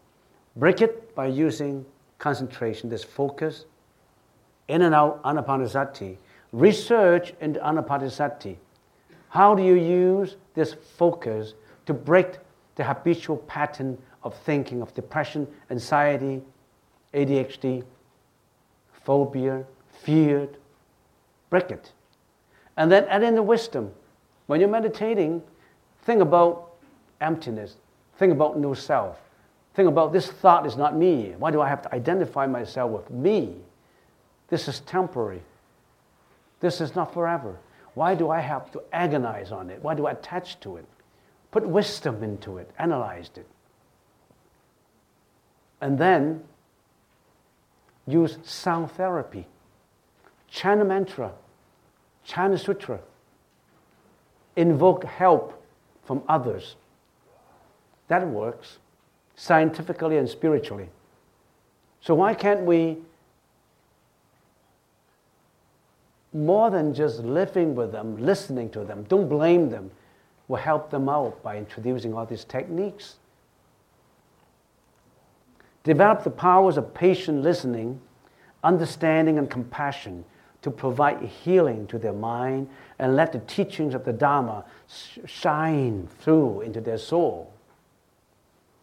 [0.56, 1.84] Break it by using
[2.18, 3.66] concentration, this focus,
[4.68, 6.16] in and out anapanasati.
[6.52, 8.56] Research into anapanasati.
[9.28, 11.54] How do you use this focus
[11.86, 12.38] to break
[12.74, 16.42] the habitual pattern of thinking of depression, anxiety,
[17.14, 17.84] ADHD,
[19.04, 19.64] phobia,
[20.02, 20.48] fear?
[21.48, 21.92] Break it.
[22.76, 23.92] And then add in the wisdom.
[24.46, 25.42] When you're meditating,
[26.02, 26.72] think about
[27.20, 27.76] emptiness.
[28.18, 29.18] Think about no self.
[29.74, 31.34] Think about this thought is not me.
[31.38, 33.54] Why do I have to identify myself with me?
[34.48, 35.42] This is temporary.
[36.60, 37.56] This is not forever.
[37.94, 39.82] Why do I have to agonize on it?
[39.82, 40.84] Why do I attach to it?
[41.50, 43.46] Put wisdom into it, analyze it.
[45.80, 46.44] And then
[48.06, 49.46] use sound therapy.
[50.48, 51.32] Chant mantra,
[52.24, 53.00] chant sutra.
[54.56, 55.64] Invoke help
[56.04, 56.76] from others.
[58.08, 58.78] That works
[59.40, 60.86] scientifically and spiritually.
[62.02, 62.98] So, why can't we,
[66.34, 69.90] more than just living with them, listening to them, don't blame them,
[70.46, 73.18] We'll help them out by introducing all these techniques?
[75.84, 78.00] Develop the powers of patient listening,
[78.64, 80.24] understanding, and compassion
[80.62, 82.68] to provide healing to their mind
[82.98, 84.64] and let the teachings of the Dharma
[85.24, 87.52] shine through into their soul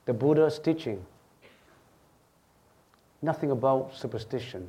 [0.07, 1.05] the Buddha's teaching.
[3.21, 4.67] Nothing about superstition,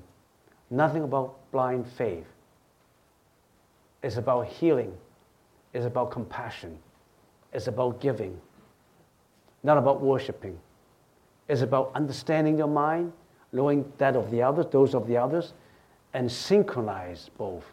[0.68, 2.26] nothing about blind faith.
[4.02, 4.92] It's about healing,
[5.72, 6.76] it's about compassion,
[7.52, 8.38] it's about giving,
[9.62, 10.58] not about worshiping.
[11.48, 13.12] It's about understanding your mind,
[13.52, 15.54] knowing that of the others, those of the others,
[16.12, 17.64] and synchronize both.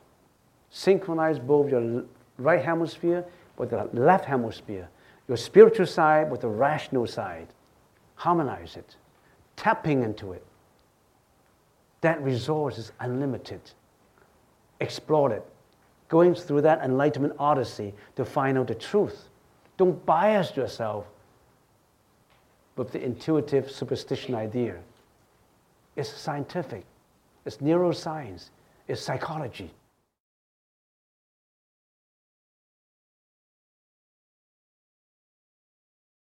[0.69, 2.05] Synchronize both your
[2.37, 3.25] right hemisphere
[3.57, 4.87] with the left hemisphere
[5.27, 7.47] your spiritual side with the rational side.
[8.15, 8.95] Harmonize it,
[9.55, 10.45] tapping into it.
[12.01, 13.61] That resource is unlimited.
[14.79, 15.45] Explore it.
[16.07, 19.29] Going through that enlightenment odyssey to find out the truth.
[19.77, 21.05] Don't bias yourself
[22.75, 24.77] with the intuitive superstition idea.
[25.95, 26.85] It's scientific,
[27.45, 28.49] it's neuroscience,
[28.87, 29.71] it's psychology.